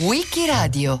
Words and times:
Wikiradio 0.00 0.98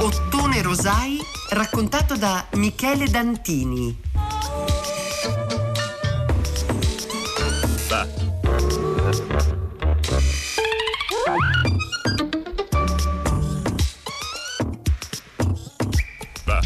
Ottone 0.00 0.60
Rosai 0.60 1.18
raccontato 1.50 2.16
da 2.16 2.44
Michele 2.54 3.06
Dantini 3.06 3.96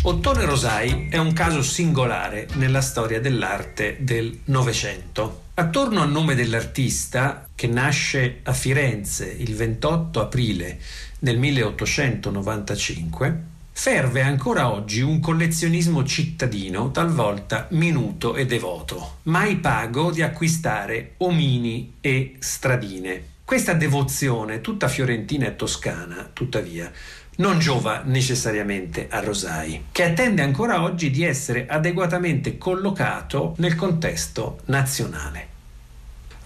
Ottone 0.05 0.45
Rosai 0.47 1.09
è 1.11 1.19
un 1.19 1.35
caso 1.35 1.61
singolare 1.61 2.49
nella 2.55 2.81
storia 2.81 3.21
dell'arte 3.21 3.99
del 4.01 4.41
Novecento. 4.45 5.46
Attorno 5.59 6.03
al 6.03 6.11
nome 6.11 6.35
dell'artista, 6.35 7.49
che 7.55 7.67
nasce 7.67 8.41
a 8.43 8.53
Firenze 8.53 9.35
il 9.39 9.55
28 9.55 10.21
aprile 10.21 10.79
del 11.19 11.39
1895, 11.39 13.43
ferve 13.73 14.21
ancora 14.21 14.71
oggi 14.71 15.01
un 15.01 15.19
collezionismo 15.19 16.05
cittadino, 16.05 16.91
talvolta 16.91 17.69
minuto 17.71 18.35
e 18.35 18.45
devoto, 18.45 19.21
mai 19.23 19.57
pago 19.57 20.11
di 20.11 20.21
acquistare 20.21 21.15
omini 21.19 21.95
e 22.03 22.37
stradine. 22.39 23.23
Questa 23.43 23.73
devozione, 23.73 24.61
tutta 24.61 24.89
fiorentina 24.89 25.47
e 25.47 25.57
toscana, 25.57 26.29
tuttavia, 26.35 26.93
non 27.37 27.59
giova 27.59 28.03
necessariamente 28.05 29.09
a 29.11 29.21
Rosai, 29.21 29.87
che 29.93 30.05
attende 30.05 30.43
ancora 30.43 30.83
oggi 30.83 31.11
di 31.11 31.25
essere 31.25 31.67
adeguatamente 31.67 32.59
collocato 32.59 33.55
nel 33.59 33.75
contesto 33.75 34.61
nazionale. 34.67 35.55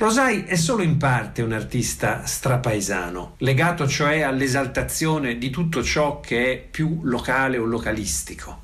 Rosai 0.00 0.44
è 0.44 0.56
solo 0.56 0.82
in 0.82 0.96
parte 0.96 1.42
un 1.42 1.52
artista 1.52 2.24
strapaesano, 2.24 3.34
legato 3.40 3.86
cioè 3.86 4.22
all'esaltazione 4.22 5.36
di 5.36 5.50
tutto 5.50 5.82
ciò 5.82 6.20
che 6.20 6.52
è 6.52 6.56
più 6.56 7.00
locale 7.02 7.58
o 7.58 7.66
localistico. 7.66 8.58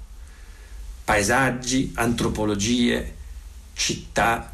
Paesaggi, 1.04 1.92
antropologie, 1.94 3.14
città, 3.74 4.50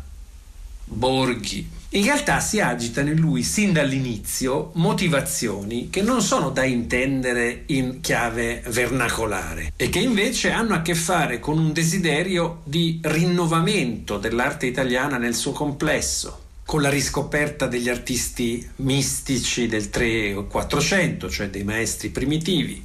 borghi. 0.83 1.71
In 1.91 2.03
realtà 2.03 2.41
si 2.41 2.59
agitano 2.59 3.11
in 3.11 3.21
lui 3.21 3.45
sin 3.45 3.73
dall'inizio 3.73 4.73
motivazioni 4.75 5.89
che 5.89 6.03
non 6.03 6.21
sono 6.21 6.51
da 6.51 6.65
intendere 6.65 7.63
in 7.67 8.01
chiave 8.01 8.61
vernacolare 8.67 9.73
e 9.77 9.89
che 9.89 10.01
invece 10.01 10.51
hanno 10.51 10.75
a 10.75 10.83
che 10.83 10.97
fare 10.97 11.39
con 11.39 11.61
un 11.61 11.73
desiderio 11.73 12.63
di 12.65 12.99
rinnovamento 13.05 14.19
dell'arte 14.19 14.67
italiana 14.67 15.17
nel 15.17 15.37
suo 15.37 15.53
complesso 15.53 16.42
con 16.65 16.81
la 16.81 16.89
riscoperta 16.89 17.67
degli 17.67 17.89
artisti 17.89 18.67
mistici 18.77 19.67
del 19.67 19.91
3 19.91 20.35
o 20.35 20.47
400, 20.47 21.29
cioè 21.29 21.51
dei 21.51 21.65
maestri 21.65 22.09
primitivi, 22.11 22.83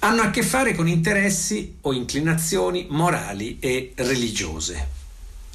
hanno 0.00 0.22
a 0.22 0.30
che 0.30 0.42
fare 0.42 0.74
con 0.74 0.86
interessi 0.86 1.78
o 1.80 1.92
inclinazioni 1.92 2.86
morali 2.90 3.58
e 3.58 3.92
religiose, 3.96 4.88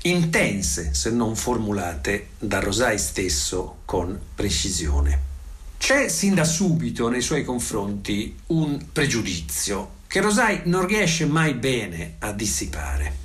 intense 0.03 0.93
se 0.93 1.11
non 1.11 1.35
formulate 1.35 2.29
da 2.39 2.59
Rosai 2.59 2.97
stesso 2.97 3.77
con 3.85 4.19
precisione. 4.35 5.29
C'è 5.77 6.09
sin 6.09 6.33
da 6.35 6.43
subito 6.43 7.07
nei 7.07 7.21
suoi 7.21 7.43
confronti 7.43 8.35
un 8.47 8.87
pregiudizio 8.91 9.99
che 10.07 10.19
Rosai 10.19 10.61
non 10.65 10.85
riesce 10.85 11.25
mai 11.25 11.53
bene 11.53 12.15
a 12.19 12.33
dissipare. 12.33 13.19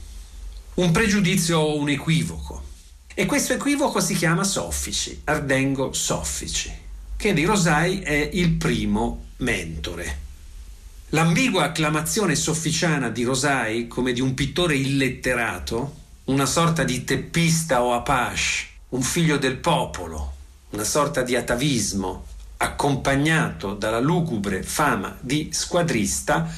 Un 0.75 0.93
pregiudizio 0.93 1.59
o 1.59 1.79
un 1.79 1.89
equivoco 1.89 2.66
e 3.19 3.25
questo 3.25 3.55
equivoco 3.55 3.99
si 3.99 4.15
chiama 4.15 4.45
soffici, 4.45 5.23
Ardengo 5.25 5.95
Soffici, 5.95 6.71
che 7.17 7.33
di 7.33 7.47
Rosai 7.47 8.01
è 8.01 8.29
il 8.35 8.51
primo 8.51 9.29
mentore. 9.39 10.19
L'ambigua 11.09 11.65
acclamazione 11.65 12.35
sofficiana 12.35 13.09
di 13.09 13.25
Rosai 13.25 13.89
come 13.89 14.13
di 14.13 14.21
un 14.21 14.35
pittore 14.35 14.77
illetterato, 14.77 15.95
una 16.25 16.45
sorta 16.45 16.85
di 16.85 17.05
teppista 17.05 17.83
o 17.83 17.95
apache, 17.95 18.67
un 18.91 19.01
figlio 19.01 19.39
del 19.39 19.57
popolo, 19.57 20.35
una 20.71 20.85
sorta 20.85 21.23
di 21.23 21.35
atavismo, 21.37 22.27
accompagnato 22.59 23.73
dalla 23.73 23.99
lugubre 23.99 24.63
fama 24.63 25.17
di 25.21 25.49
squadrista, 25.55 26.53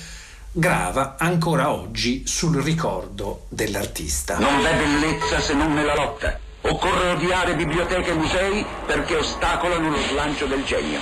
grava 0.50 1.14
ancora 1.20 1.70
oggi 1.70 2.26
sul 2.26 2.60
ricordo 2.60 3.46
dell'artista. 3.48 4.38
Non 4.38 4.60
v'è 4.60 4.76
bellezza 4.76 5.40
se 5.40 5.54
non 5.54 5.72
nella 5.72 5.94
lotta. 5.94 6.46
Occorre 6.60 7.10
odiare 7.10 7.54
biblioteche 7.54 8.10
e 8.10 8.14
musei 8.14 8.66
perché 8.84 9.16
ostacolano 9.16 9.90
lo 9.90 10.02
slancio 10.02 10.46
del 10.46 10.64
genio. 10.64 10.98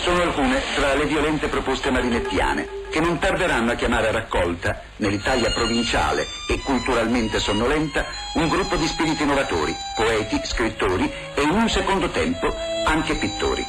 Sono 0.00 0.22
alcune 0.22 0.62
tra 0.76 0.94
le 0.94 1.06
violente 1.06 1.48
proposte 1.48 1.90
marinettiane 1.90 2.68
che 2.90 3.00
non 3.00 3.18
tarderanno 3.18 3.72
a 3.72 3.74
chiamare 3.74 4.08
a 4.08 4.12
raccolta, 4.12 4.80
nell'Italia 4.96 5.50
provinciale 5.50 6.24
e 6.48 6.60
culturalmente 6.60 7.40
sonnolenta, 7.40 8.06
un 8.34 8.48
gruppo 8.48 8.76
di 8.76 8.86
spiriti 8.86 9.24
innovatori, 9.24 9.74
poeti, 9.96 10.40
scrittori 10.44 11.10
e 11.34 11.42
in 11.42 11.50
un 11.50 11.68
secondo 11.68 12.08
tempo 12.10 12.54
anche 12.84 13.16
pittori. 13.16 13.66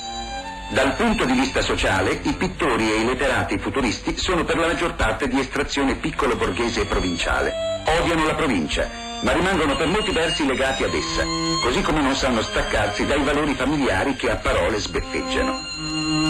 Dal 0.69 0.93
punto 0.93 1.25
di 1.25 1.33
vista 1.33 1.61
sociale, 1.61 2.19
i 2.21 2.33
pittori 2.33 2.91
e 2.91 2.99
i 2.99 3.05
letterati 3.05 3.57
futuristi 3.57 4.15
sono 4.17 4.43
per 4.43 4.57
la 4.57 4.67
maggior 4.67 4.93
parte 4.93 5.27
di 5.27 5.39
estrazione 5.39 5.95
piccolo 5.95 6.35
borghese 6.35 6.81
e 6.81 6.85
provinciale. 6.85 7.51
Odiano 7.85 8.25
la 8.25 8.35
provincia 8.35 9.05
ma 9.21 9.31
rimangono 9.31 9.75
per 9.75 9.87
molti 9.87 10.11
versi 10.11 10.45
legati 10.45 10.83
ad 10.83 10.93
essa, 10.93 11.23
così 11.63 11.81
come 11.81 12.01
non 12.01 12.15
sanno 12.15 12.41
staccarsi 12.41 13.05
dai 13.05 13.23
valori 13.23 13.53
familiari 13.55 14.15
che 14.15 14.29
a 14.29 14.35
parole 14.35 14.79
sbeffeggiano. 14.79 15.59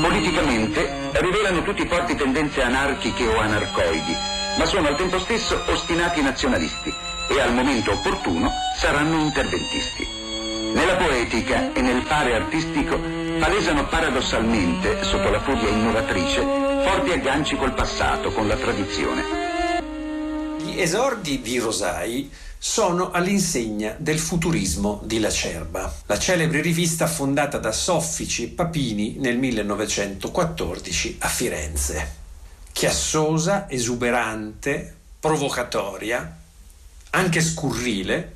Politicamente 0.01 1.11
rivelano 1.13 1.63
tutti 1.63 1.85
forti 1.87 2.15
tendenze 2.15 2.61
anarchiche 2.61 3.27
o 3.27 3.39
anarcoidi, 3.39 4.15
ma 4.57 4.65
sono 4.65 4.87
al 4.87 4.95
tempo 4.95 5.19
stesso 5.19 5.61
ostinati 5.67 6.21
nazionalisti 6.21 6.93
e 7.29 7.39
al 7.41 7.53
momento 7.53 7.91
opportuno 7.91 8.51
saranno 8.77 9.19
interventisti. 9.19 10.07
Nella 10.73 10.95
poetica 10.95 11.73
e 11.73 11.81
nel 11.81 12.03
fare 12.03 12.35
artistico 12.35 12.99
palesano 13.39 13.85
paradossalmente, 13.87 15.03
sotto 15.03 15.29
la 15.29 15.39
furia 15.39 15.69
innovatrice, 15.69 16.41
forti 16.83 17.11
agganci 17.11 17.55
col 17.55 17.73
passato, 17.73 18.31
con 18.31 18.47
la 18.47 18.55
tradizione. 18.55 19.45
Gli 20.59 20.79
esordi 20.79 21.41
di 21.41 21.57
Rosai 21.59 22.31
sono 22.59 23.11
all'insegna 23.11 23.95
del 23.99 24.17
futurismo 24.17 25.01
di 25.03 25.19
Lacerba, 25.19 25.93
la 26.07 26.17
celebre 26.17 26.61
rivista 26.61 27.05
fondata 27.05 27.59
da 27.59 27.71
Soffici 27.71 28.45
e 28.45 28.47
Papini 28.47 29.17
nel 29.19 29.37
1914 29.37 31.17
a 31.19 31.27
Firenze. 31.27 32.15
Chiassosa, 32.71 33.69
esuberante, 33.69 34.95
provocatoria, 35.19 36.37
anche 37.11 37.41
scurrile, 37.41 38.35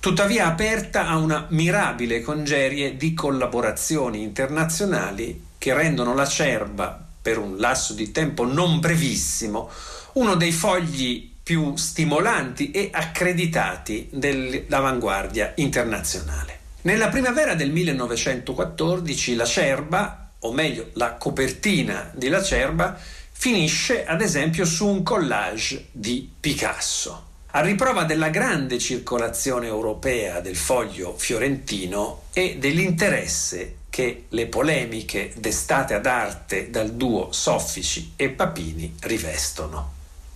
tuttavia 0.00 0.46
aperta 0.46 1.06
a 1.06 1.16
una 1.16 1.46
mirabile 1.50 2.22
congerie 2.22 2.96
di 2.96 3.14
collaborazioni 3.14 4.22
internazionali 4.22 5.48
che 5.58 5.74
rendono 5.74 6.14
Lacerba, 6.14 7.06
per 7.22 7.38
un 7.38 7.56
lasso 7.58 7.92
di 7.92 8.10
tempo 8.10 8.44
non 8.44 8.80
brevissimo, 8.80 9.70
uno 10.14 10.34
dei 10.34 10.52
fogli 10.52 11.31
più 11.42 11.76
stimolanti 11.76 12.70
e 12.70 12.90
accreditati 12.92 14.08
dell'avanguardia 14.12 15.52
internazionale. 15.56 16.58
Nella 16.82 17.08
primavera 17.08 17.54
del 17.54 17.70
1914 17.70 19.34
la 19.34 19.44
Cerba, 19.44 20.30
o 20.38 20.52
meglio 20.52 20.90
la 20.94 21.12
copertina 21.14 22.10
di 22.14 22.28
La 22.28 22.42
Cerba, 22.42 22.98
finisce 23.30 24.04
ad 24.04 24.20
esempio 24.20 24.64
su 24.64 24.86
un 24.86 25.02
collage 25.02 25.86
di 25.90 26.30
Picasso. 26.40 27.30
A 27.54 27.60
riprova 27.60 28.04
della 28.04 28.30
grande 28.30 28.78
circolazione 28.78 29.66
europea 29.66 30.40
del 30.40 30.56
foglio 30.56 31.14
fiorentino 31.16 32.22
e 32.32 32.56
dell'interesse 32.58 33.76
che 33.90 34.24
le 34.28 34.46
polemiche 34.46 35.32
destate 35.36 35.92
ad 35.92 36.06
arte 36.06 36.70
dal 36.70 36.92
duo 36.92 37.30
Soffici 37.30 38.14
e 38.16 38.30
Papini 38.30 38.94
rivestono. 39.00 39.91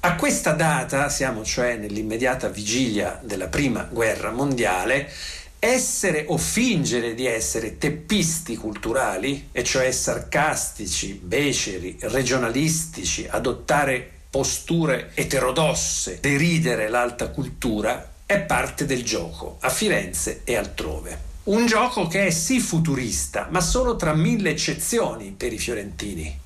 A 0.07 0.15
questa 0.15 0.53
data, 0.53 1.09
siamo 1.09 1.45
cioè 1.45 1.75
nell'immediata 1.75 2.49
vigilia 2.49 3.19
della 3.25 3.49
prima 3.49 3.89
guerra 3.91 4.31
mondiale, 4.31 5.11
essere 5.59 6.27
o 6.29 6.37
fingere 6.37 7.13
di 7.17 7.27
essere 7.27 7.77
teppisti 7.77 8.55
culturali, 8.55 9.49
e 9.51 9.65
cioè 9.65 9.91
sarcastici, 9.91 11.19
beceri, 11.21 11.97
regionalistici, 12.03 13.27
adottare 13.29 14.09
posture 14.31 15.11
eterodosse, 15.15 16.19
deridere 16.21 16.89
l'alta 16.89 17.31
cultura, 17.31 18.13
è 18.27 18.39
parte 18.39 18.85
del 18.85 19.03
gioco, 19.03 19.57
a 19.63 19.71
Firenze 19.71 20.43
e 20.45 20.55
altrove. 20.55 21.19
Un 21.45 21.67
gioco 21.67 22.07
che 22.07 22.27
è 22.29 22.31
sì 22.31 22.61
futurista, 22.61 23.49
ma 23.51 23.61
solo 23.61 23.97
tra 23.97 24.15
mille 24.15 24.51
eccezioni 24.51 25.35
per 25.37 25.53
i 25.53 25.59
fiorentini 25.59 26.45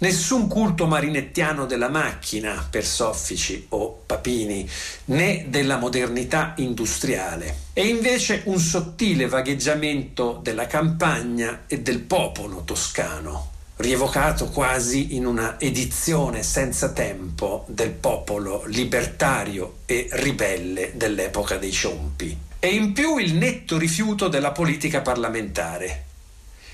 Nessun 0.00 0.48
culto 0.48 0.86
marinettiano 0.86 1.66
della 1.66 1.90
macchina 1.90 2.66
per 2.70 2.86
Soffici 2.86 3.66
o 3.70 4.00
Papini, 4.06 4.66
né 5.06 5.44
della 5.48 5.76
modernità 5.76 6.54
industriale, 6.56 7.56
e 7.74 7.86
invece 7.86 8.40
un 8.46 8.58
sottile 8.58 9.28
vagheggiamento 9.28 10.40
della 10.42 10.66
campagna 10.66 11.64
e 11.66 11.80
del 11.80 12.00
popolo 12.00 12.62
toscano, 12.64 13.50
rievocato 13.76 14.46
quasi 14.46 15.16
in 15.16 15.26
una 15.26 15.60
edizione 15.60 16.42
senza 16.42 16.92
tempo 16.92 17.66
del 17.68 17.90
popolo 17.90 18.62
libertario 18.68 19.80
e 19.84 20.08
ribelle 20.12 20.92
dell'epoca 20.94 21.58
dei 21.58 21.72
Ciompi. 21.72 22.38
E 22.58 22.68
in 22.68 22.94
più 22.94 23.18
il 23.18 23.34
netto 23.34 23.76
rifiuto 23.76 24.28
della 24.28 24.52
politica 24.52 25.02
parlamentare, 25.02 26.04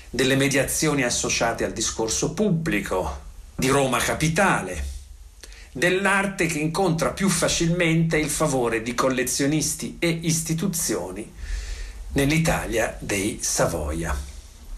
delle 0.09 0.35
mediazioni 0.35 1.03
associate 1.03 1.63
al 1.63 1.73
discorso 1.73 2.33
pubblico, 2.33 3.25
di 3.55 3.67
Roma 3.67 3.97
capitale, 3.99 4.95
dell'arte 5.71 6.45
che 6.47 6.59
incontra 6.59 7.11
più 7.11 7.29
facilmente 7.29 8.17
il 8.17 8.29
favore 8.29 8.81
di 8.81 8.93
collezionisti 8.93 9.97
e 9.99 10.09
istituzioni 10.09 11.31
nell'Italia 12.13 12.97
dei 12.99 13.39
Savoia. 13.41 14.15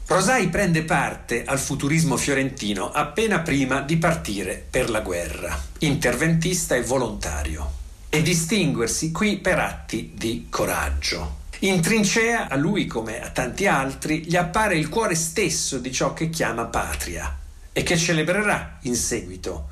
Rosai 0.07 0.49
prende 0.49 0.83
parte 0.83 1.43
al 1.45 1.59
futurismo 1.59 2.17
fiorentino 2.17 2.91
appena 2.91 3.41
prima 3.41 3.81
di 3.81 3.97
partire 3.97 4.65
per 4.69 4.89
la 4.89 5.01
guerra, 5.01 5.57
interventista 5.79 6.75
e 6.75 6.81
volontario, 6.81 7.71
e 8.09 8.23
distinguersi 8.23 9.11
qui 9.11 9.37
per 9.37 9.59
atti 9.59 10.13
di 10.15 10.47
coraggio. 10.49 11.37
In 11.61 11.81
trincea, 11.81 12.47
a 12.47 12.55
lui 12.55 12.85
come 12.85 13.21
a 13.21 13.31
tanti 13.31 13.67
altri, 13.67 14.23
gli 14.23 14.37
appare 14.37 14.77
il 14.77 14.87
cuore 14.87 15.15
stesso 15.15 15.77
di 15.79 15.91
ciò 15.91 16.13
che 16.13 16.29
chiama 16.29 16.63
patria 16.67 17.37
e 17.73 17.83
che 17.83 17.97
celebrerà 17.97 18.77
in 18.83 18.95
seguito, 18.95 19.67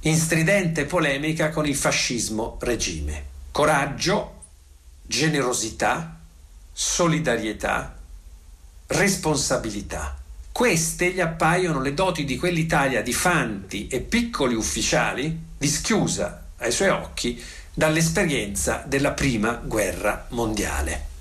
in 0.00 0.14
stridente 0.18 0.84
polemica 0.84 1.48
con 1.48 1.66
il 1.66 1.74
fascismo 1.74 2.58
regime. 2.60 3.24
Coraggio, 3.50 4.42
generosità, 5.06 6.18
solidarietà, 6.70 7.96
responsabilità. 8.88 10.18
Queste 10.52 11.12
gli 11.12 11.20
appaiono 11.20 11.80
le 11.80 11.94
doti 11.94 12.26
di 12.26 12.36
quell'Italia 12.36 13.00
di 13.00 13.14
fanti 13.14 13.88
e 13.88 14.00
piccoli 14.00 14.54
ufficiali, 14.54 15.34
dischiusa 15.56 16.48
ai 16.58 16.72
suoi 16.72 16.90
occhi 16.90 17.42
dall'esperienza 17.72 18.84
della 18.86 19.12
prima 19.12 19.52
guerra 19.52 20.26
mondiale. 20.28 21.11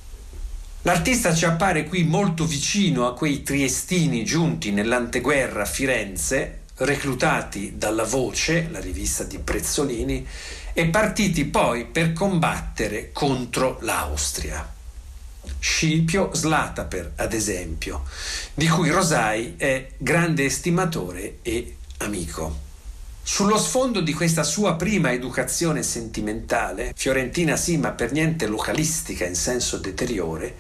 L'artista 0.84 1.36
ci 1.36 1.46
appare 1.46 1.84
qui 1.84 2.04
molto 2.04 2.44
vicino 2.46 3.06
a 3.06 3.14
quei 3.14 3.44
triestini 3.44 4.26
giunti 4.26 4.72
nell'anteguerra 4.72 5.62
a 5.62 5.66
Firenze, 5.66 6.62
reclutati 6.78 7.74
dalla 7.78 8.04
Voce, 8.04 8.68
la 8.72 8.80
rivista 8.80 9.24
di 9.24 9.38
Prezzolini, 9.38 10.26
e 10.74 10.88
partiti 10.88 11.46
poi 11.46 11.86
per 11.86 12.14
combattere 12.14 13.12
contro 13.12 13.78
l'Austria. 13.82 14.68
Scipio 15.60 16.32
Slataper, 16.34 17.12
ad 17.18 17.34
esempio, 17.34 18.04
di 18.56 18.68
cui 18.68 18.90
Rosai 18.90 19.54
è 19.58 19.88
grande 19.98 20.46
estimatore 20.46 21.38
e 21.44 21.76
amico. 21.98 22.70
Sullo 23.24 23.58
sfondo 23.58 24.02
di 24.02 24.14
questa 24.14 24.44
sua 24.44 24.74
prima 24.76 25.12
educazione 25.12 25.84
sentimentale, 25.84 26.92
fiorentina 26.96 27.56
sì 27.56 27.78
ma 27.78 27.92
per 27.92 28.12
niente 28.12 28.48
localistica 28.48 29.26
in 29.26 29.36
senso 29.36 29.78
deteriore, 29.78 30.56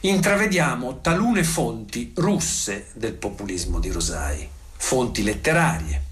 intravediamo 0.00 1.00
talune 1.02 1.44
fonti 1.44 2.12
russe 2.16 2.86
del 2.94 3.12
populismo 3.12 3.78
di 3.78 3.90
Rosai, 3.90 4.48
fonti 4.76 5.22
letterarie. 5.22 6.02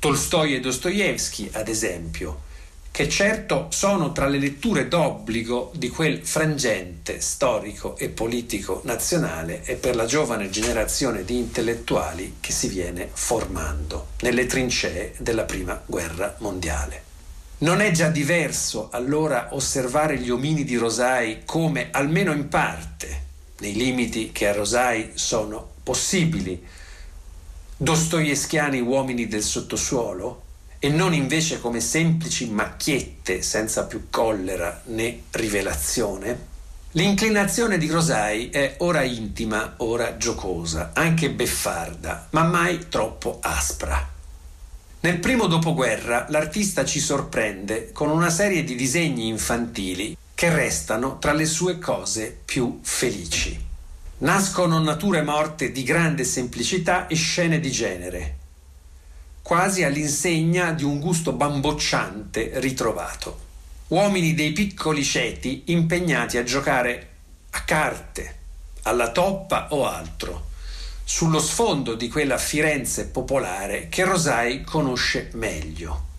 Tolstoi 0.00 0.56
e 0.56 0.60
Dostoevsky, 0.60 1.48
ad 1.52 1.68
esempio, 1.68 2.42
che 2.92 3.08
certo 3.08 3.68
sono 3.70 4.12
tra 4.12 4.26
le 4.26 4.38
letture 4.38 4.86
d'obbligo 4.86 5.72
di 5.74 5.88
quel 5.88 6.20
frangente 6.26 7.22
storico 7.22 7.96
e 7.96 8.10
politico 8.10 8.82
nazionale 8.84 9.64
e 9.64 9.76
per 9.76 9.96
la 9.96 10.04
giovane 10.04 10.50
generazione 10.50 11.24
di 11.24 11.38
intellettuali 11.38 12.36
che 12.38 12.52
si 12.52 12.68
viene 12.68 13.08
formando 13.10 14.08
nelle 14.20 14.44
trincee 14.44 15.14
della 15.16 15.44
prima 15.44 15.82
guerra 15.86 16.36
mondiale. 16.40 17.04
Non 17.58 17.80
è 17.80 17.92
già 17.92 18.08
diverso 18.08 18.90
allora 18.92 19.48
osservare 19.52 20.18
gli 20.18 20.28
omini 20.28 20.62
di 20.62 20.76
Rosai 20.76 21.44
come, 21.46 21.88
almeno 21.92 22.32
in 22.32 22.48
parte, 22.48 23.22
nei 23.60 23.72
limiti 23.72 24.32
che 24.32 24.48
a 24.48 24.52
Rosai 24.52 25.12
sono 25.14 25.66
possibili, 25.82 26.62
dostoevskiani 27.74 28.80
uomini 28.80 29.28
del 29.28 29.42
sottosuolo? 29.42 30.42
E 30.84 30.88
non 30.88 31.14
invece 31.14 31.60
come 31.60 31.78
semplici 31.78 32.50
macchiette 32.50 33.40
senza 33.40 33.84
più 33.84 34.08
collera 34.10 34.82
né 34.86 35.22
rivelazione? 35.30 36.50
L'inclinazione 36.94 37.78
di 37.78 37.86
Rosai 37.86 38.50
è 38.50 38.74
ora 38.78 39.04
intima, 39.04 39.74
ora 39.76 40.16
giocosa, 40.16 40.90
anche 40.92 41.30
beffarda, 41.30 42.26
ma 42.30 42.42
mai 42.42 42.88
troppo 42.88 43.38
aspra. 43.40 44.10
Nel 45.02 45.20
primo 45.20 45.46
dopoguerra 45.46 46.26
l'artista 46.30 46.84
ci 46.84 46.98
sorprende 46.98 47.92
con 47.92 48.10
una 48.10 48.30
serie 48.30 48.64
di 48.64 48.74
disegni 48.74 49.28
infantili 49.28 50.16
che 50.34 50.52
restano 50.52 51.20
tra 51.20 51.32
le 51.32 51.46
sue 51.46 51.78
cose 51.78 52.36
più 52.44 52.80
felici. 52.82 53.56
Nascono 54.18 54.80
nature 54.80 55.22
morte 55.22 55.70
di 55.70 55.84
grande 55.84 56.24
semplicità 56.24 57.06
e 57.06 57.14
scene 57.14 57.60
di 57.60 57.70
genere, 57.70 58.38
quasi 59.42 59.82
all'insegna 59.82 60.72
di 60.72 60.84
un 60.84 61.00
gusto 61.00 61.32
bambocciante 61.32 62.52
ritrovato. 62.60 63.50
Uomini 63.88 64.34
dei 64.34 64.52
piccoli 64.52 65.04
ceti 65.04 65.64
impegnati 65.66 66.38
a 66.38 66.44
giocare 66.44 67.08
a 67.50 67.64
carte, 67.64 68.38
alla 68.82 69.10
toppa 69.10 69.68
o 69.70 69.86
altro, 69.86 70.50
sullo 71.04 71.40
sfondo 71.40 71.94
di 71.94 72.08
quella 72.08 72.38
Firenze 72.38 73.08
popolare 73.08 73.88
che 73.88 74.04
Rosai 74.04 74.62
conosce 74.62 75.30
meglio. 75.34 76.10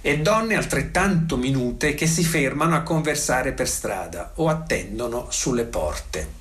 E 0.00 0.18
donne 0.20 0.54
altrettanto 0.54 1.36
minute 1.36 1.94
che 1.94 2.06
si 2.06 2.24
fermano 2.24 2.74
a 2.74 2.82
conversare 2.82 3.52
per 3.52 3.68
strada 3.68 4.32
o 4.36 4.48
attendono 4.48 5.26
sulle 5.30 5.64
porte. 5.64 6.39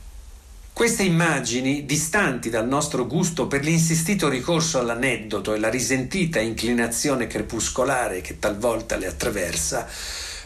Queste 0.79 1.03
immagini, 1.03 1.85
distanti 1.85 2.49
dal 2.49 2.65
nostro 2.65 3.05
gusto 3.05 3.47
per 3.47 3.65
l'insistito 3.65 4.29
ricorso 4.29 4.79
all'aneddoto 4.79 5.53
e 5.53 5.59
la 5.59 5.67
risentita 5.67 6.39
inclinazione 6.39 7.27
crepuscolare 7.27 8.21
che 8.21 8.39
talvolta 8.39 8.95
le 8.95 9.07
attraversa, 9.07 9.85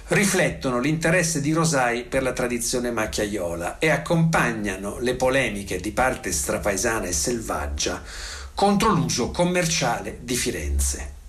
riflettono 0.08 0.80
l'interesse 0.80 1.40
di 1.40 1.54
Rosai 1.54 2.06
per 2.06 2.24
la 2.24 2.34
tradizione 2.34 2.90
macchiaiola 2.90 3.78
e 3.78 3.92
accompagnano 3.92 4.98
le 4.98 5.14
polemiche 5.14 5.80
di 5.80 5.92
parte 5.92 6.32
strapaesana 6.32 7.06
e 7.06 7.14
selvaggia 7.14 8.02
contro 8.56 8.90
l'uso 8.90 9.30
commerciale 9.30 10.18
di 10.22 10.36
Firenze 10.36 11.23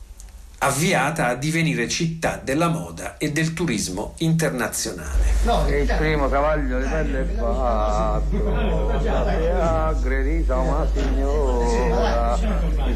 avviata 0.64 1.28
a 1.28 1.34
divenire 1.34 1.88
città 1.88 2.40
della 2.42 2.68
moda 2.68 3.18
e 3.18 3.32
del 3.32 3.52
turismo 3.52 4.14
internazionale. 4.18 5.22
No, 5.44 5.66
il 5.68 5.94
primo 5.98 6.28
cavaglio 6.28 6.78
di 6.78 6.86
pelle 6.88 7.20
è 7.20 7.24
fatto, 7.34 8.90
è 9.28 9.48
aggredita 9.48 10.56
una 10.56 10.86
signora, 10.92 12.38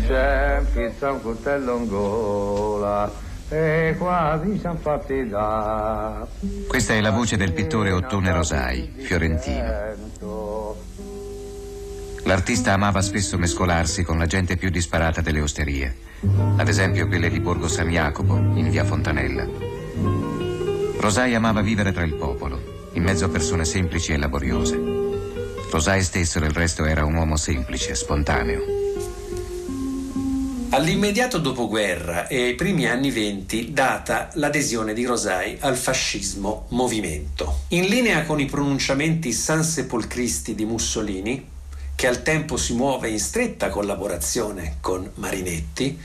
c'è 0.07 0.63
pizza 0.73 1.13
un 1.13 1.23
coltello 1.23 1.77
in 1.77 1.89
gola. 1.89 3.27
E 3.51 3.95
quasi 3.97 4.59
siamo 4.59 4.79
fatti 4.79 5.27
da. 5.27 6.27
Questa 6.67 6.93
è 6.93 7.01
la 7.01 7.11
voce 7.11 7.39
del 7.39 7.53
pittore 7.53 7.93
Ottone 7.93 8.31
Rosai, 8.31 8.93
fiorentino. 8.99 10.88
L'artista 12.29 12.75
amava 12.75 13.01
spesso 13.01 13.39
mescolarsi 13.39 14.03
con 14.03 14.19
la 14.19 14.27
gente 14.27 14.59
più 14.59 14.69
disparata 14.69 15.23
delle 15.23 15.41
osterie, 15.41 15.97
ad 16.59 16.69
esempio 16.69 17.09
quelle 17.09 17.31
di 17.31 17.41
Borgo 17.41 17.69
San 17.69 17.89
Jacopo, 17.89 18.37
in 18.37 18.69
via 18.69 18.85
Fontanella. 18.85 19.49
Rosai 21.01 21.35
amava 21.35 21.63
vivere 21.63 21.91
tra 21.91 22.05
il 22.05 22.13
popolo, 22.17 22.91
in 22.93 23.03
mezzo 23.03 23.25
a 23.25 23.29
persone 23.31 23.65
semplici 23.65 24.13
e 24.13 24.19
laboriose. 24.19 24.79
Rosai 25.71 26.03
stesso 26.03 26.39
del 26.39 26.51
resto 26.51 26.85
era 26.85 27.03
un 27.03 27.15
uomo 27.15 27.37
semplice, 27.37 27.95
spontaneo. 27.95 28.61
All'immediato 30.69 31.39
dopoguerra 31.39 32.27
e 32.27 32.43
ai 32.43 32.55
primi 32.57 32.85
anni 32.87 33.11
venti 33.11 33.73
data 33.73 34.29
l'adesione 34.35 34.93
di 34.93 35.07
Rosai 35.07 35.57
al 35.61 35.79
fascismo 35.79 36.67
movimento. 36.73 37.61
In 37.69 37.87
linea 37.87 38.27
con 38.27 38.39
i 38.39 38.45
pronunciamenti 38.45 39.33
sansepolcristi 39.33 40.55
di 40.55 40.67
Mussolini, 40.67 41.57
che 41.99 42.07
al 42.07 42.23
tempo 42.23 42.57
si 42.57 42.75
muove 42.75 43.09
in 43.09 43.19
stretta 43.19 43.71
collaborazione 43.71 44.77
con 44.81 45.11
Marinetti, 45.15 46.01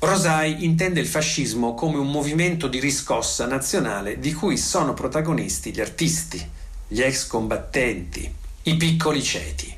Rosai 0.00 0.66
intende 0.66 1.00
il 1.00 1.06
fascismo 1.06 1.72
come 1.72 1.96
un 1.96 2.10
movimento 2.10 2.68
di 2.68 2.78
riscossa 2.78 3.46
nazionale 3.46 4.18
di 4.18 4.34
cui 4.34 4.58
sono 4.58 4.92
protagonisti 4.92 5.72
gli 5.72 5.80
artisti, 5.80 6.46
gli 6.86 7.00
ex 7.00 7.26
combattenti, 7.26 8.30
i 8.64 8.76
piccoli 8.76 9.22
ceti. 9.22 9.74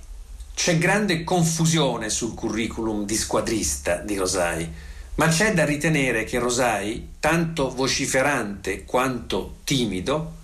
C'è 0.53 0.79
grande 0.79 1.23
confusione 1.23 2.11
sul 2.11 2.35
curriculum 2.35 3.05
di 3.05 3.15
squadrista 3.15 3.99
di 3.99 4.17
Rosai, 4.17 4.69
ma 5.15 5.29
c'è 5.29 5.55
da 5.55 5.65
ritenere 5.65 6.25
che 6.25 6.41
Rosai, 6.41 7.11
tanto 7.21 7.73
vociferante 7.73 8.85
quanto 8.85 9.59
timido, 9.63 10.39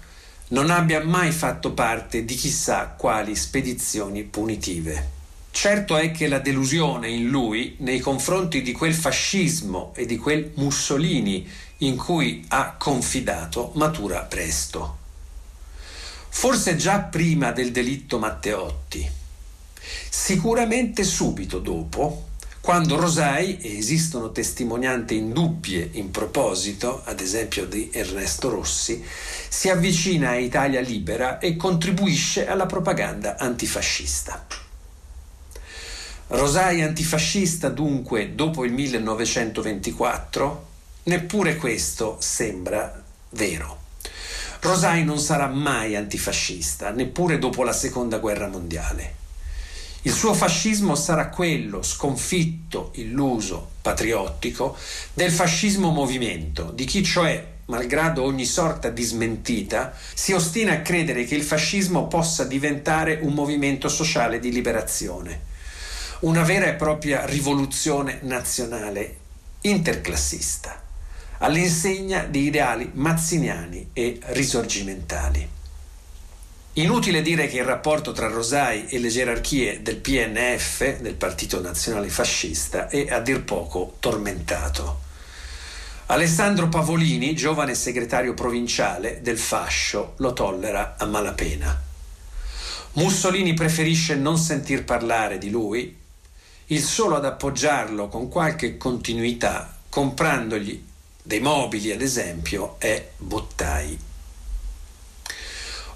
non 0.48 0.70
abbia 0.70 1.02
mai 1.02 1.32
fatto 1.32 1.72
parte 1.72 2.24
di 2.24 2.34
chissà 2.34 2.94
quali 2.96 3.34
spedizioni 3.34 4.22
punitive. 4.22 5.14
Certo 5.50 5.96
è 5.96 6.10
che 6.10 6.28
la 6.28 6.38
delusione 6.38 7.08
in 7.08 7.28
lui 7.28 7.76
nei 7.78 7.98
confronti 7.98 8.62
di 8.62 8.72
quel 8.72 8.94
fascismo 8.94 9.92
e 9.96 10.04
di 10.04 10.18
quel 10.18 10.52
Mussolini 10.56 11.48
in 11.78 11.96
cui 11.96 12.44
ha 12.48 12.74
confidato 12.78 13.72
matura 13.74 14.20
presto. 14.20 14.98
Forse 16.28 16.76
già 16.76 17.00
prima 17.00 17.52
del 17.52 17.72
delitto 17.72 18.18
Matteotti, 18.18 19.10
sicuramente 20.10 21.02
subito 21.02 21.58
dopo, 21.58 22.25
quando 22.66 22.96
Rosai, 22.96 23.58
e 23.60 23.78
esistono 23.78 24.32
testimonianze 24.32 25.14
indubbie 25.14 25.88
in 25.92 26.10
proposito, 26.10 27.00
ad 27.04 27.20
esempio 27.20 27.64
di 27.64 27.90
Ernesto 27.92 28.48
Rossi, 28.48 29.04
si 29.48 29.68
avvicina 29.68 30.30
a 30.30 30.36
Italia 30.36 30.80
Libera 30.80 31.38
e 31.38 31.54
contribuisce 31.54 32.48
alla 32.48 32.66
propaganda 32.66 33.36
antifascista. 33.38 34.44
Rosai 36.26 36.82
antifascista 36.82 37.68
dunque 37.68 38.34
dopo 38.34 38.64
il 38.64 38.72
1924? 38.72 40.66
Neppure 41.04 41.54
questo 41.54 42.16
sembra 42.18 43.00
vero. 43.30 43.78
Rosai 44.58 45.04
non 45.04 45.20
sarà 45.20 45.46
mai 45.46 45.94
antifascista, 45.94 46.90
neppure 46.90 47.38
dopo 47.38 47.62
la 47.62 47.72
seconda 47.72 48.18
guerra 48.18 48.48
mondiale. 48.48 49.25
Il 50.06 50.12
suo 50.12 50.34
fascismo 50.34 50.94
sarà 50.94 51.30
quello 51.30 51.82
sconfitto, 51.82 52.92
illuso, 52.94 53.70
patriottico 53.82 54.76
del 55.12 55.32
fascismo 55.32 55.90
movimento, 55.90 56.70
di 56.70 56.84
chi 56.84 57.02
cioè, 57.02 57.44
malgrado 57.64 58.22
ogni 58.22 58.44
sorta 58.44 58.88
di 58.88 59.02
smentita, 59.02 59.92
si 60.14 60.32
ostina 60.32 60.74
a 60.74 60.80
credere 60.82 61.24
che 61.24 61.34
il 61.34 61.42
fascismo 61.42 62.06
possa 62.06 62.44
diventare 62.44 63.18
un 63.20 63.32
movimento 63.32 63.88
sociale 63.88 64.38
di 64.38 64.52
liberazione 64.52 65.54
una 66.20 66.44
vera 66.44 66.66
e 66.66 66.74
propria 66.74 67.26
rivoluzione 67.26 68.20
nazionale 68.22 69.16
interclassista, 69.62 70.82
all'insegna 71.38 72.22
di 72.22 72.44
ideali 72.44 72.90
mazziniani 72.94 73.90
e 73.92 74.20
risorgimentali. 74.26 75.55
Inutile 76.78 77.22
dire 77.22 77.46
che 77.46 77.56
il 77.56 77.64
rapporto 77.64 78.12
tra 78.12 78.28
Rosai 78.28 78.88
e 78.88 78.98
le 78.98 79.08
gerarchie 79.08 79.80
del 79.80 79.96
PNF, 79.96 80.98
del 81.00 81.14
Partito 81.14 81.58
Nazionale 81.62 82.10
Fascista, 82.10 82.88
è 82.88 83.08
a 83.08 83.18
dir 83.20 83.44
poco 83.44 83.96
tormentato. 83.98 85.00
Alessandro 86.06 86.68
Pavolini, 86.68 87.34
giovane 87.34 87.74
segretario 87.74 88.34
provinciale 88.34 89.20
del 89.22 89.38
fascio, 89.38 90.12
lo 90.18 90.34
tollera 90.34 90.96
a 90.98 91.06
malapena. 91.06 91.82
Mussolini 92.92 93.54
preferisce 93.54 94.14
non 94.14 94.36
sentir 94.36 94.84
parlare 94.84 95.38
di 95.38 95.48
lui 95.48 95.96
il 96.66 96.82
solo 96.82 97.16
ad 97.16 97.24
appoggiarlo 97.24 98.08
con 98.08 98.28
qualche 98.28 98.76
continuità, 98.76 99.78
comprandogli 99.88 100.84
dei 101.22 101.40
mobili 101.40 101.90
ad 101.90 102.02
esempio, 102.02 102.76
è 102.78 103.12
Bottai. 103.16 104.05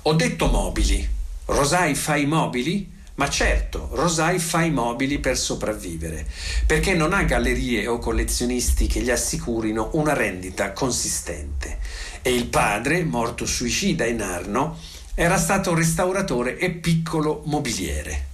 Ho 0.05 0.15
detto 0.15 0.47
mobili. 0.47 1.07
Rosai 1.45 1.95
fa 1.95 2.17
i 2.17 2.25
mobili? 2.25 2.91
Ma 3.17 3.29
certo, 3.29 3.91
Rosai 3.93 4.39
fa 4.39 4.63
i 4.63 4.71
mobili 4.71 5.19
per 5.19 5.37
sopravvivere, 5.37 6.27
perché 6.65 6.95
non 6.95 7.13
ha 7.13 7.23
gallerie 7.25 7.87
o 7.87 7.99
collezionisti 7.99 8.87
che 8.87 9.03
gli 9.03 9.11
assicurino 9.11 9.91
una 9.93 10.15
rendita 10.15 10.73
consistente. 10.73 11.81
E 12.23 12.35
il 12.35 12.47
padre, 12.47 13.05
morto 13.05 13.45
suicida 13.45 14.07
in 14.07 14.23
Arno, 14.23 14.79
era 15.15 15.37
stato 15.37 15.75
restauratore 15.75 16.57
e 16.57 16.71
piccolo 16.71 17.43
mobiliere. 17.45 18.29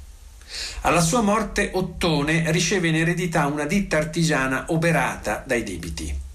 Alla 0.83 1.01
sua 1.01 1.21
morte 1.21 1.71
Ottone 1.73 2.53
riceve 2.53 2.87
in 2.87 2.95
eredità 2.95 3.47
una 3.47 3.65
ditta 3.65 3.97
artigiana 3.97 4.67
oberata 4.69 5.43
dai 5.45 5.65
debiti 5.65 6.26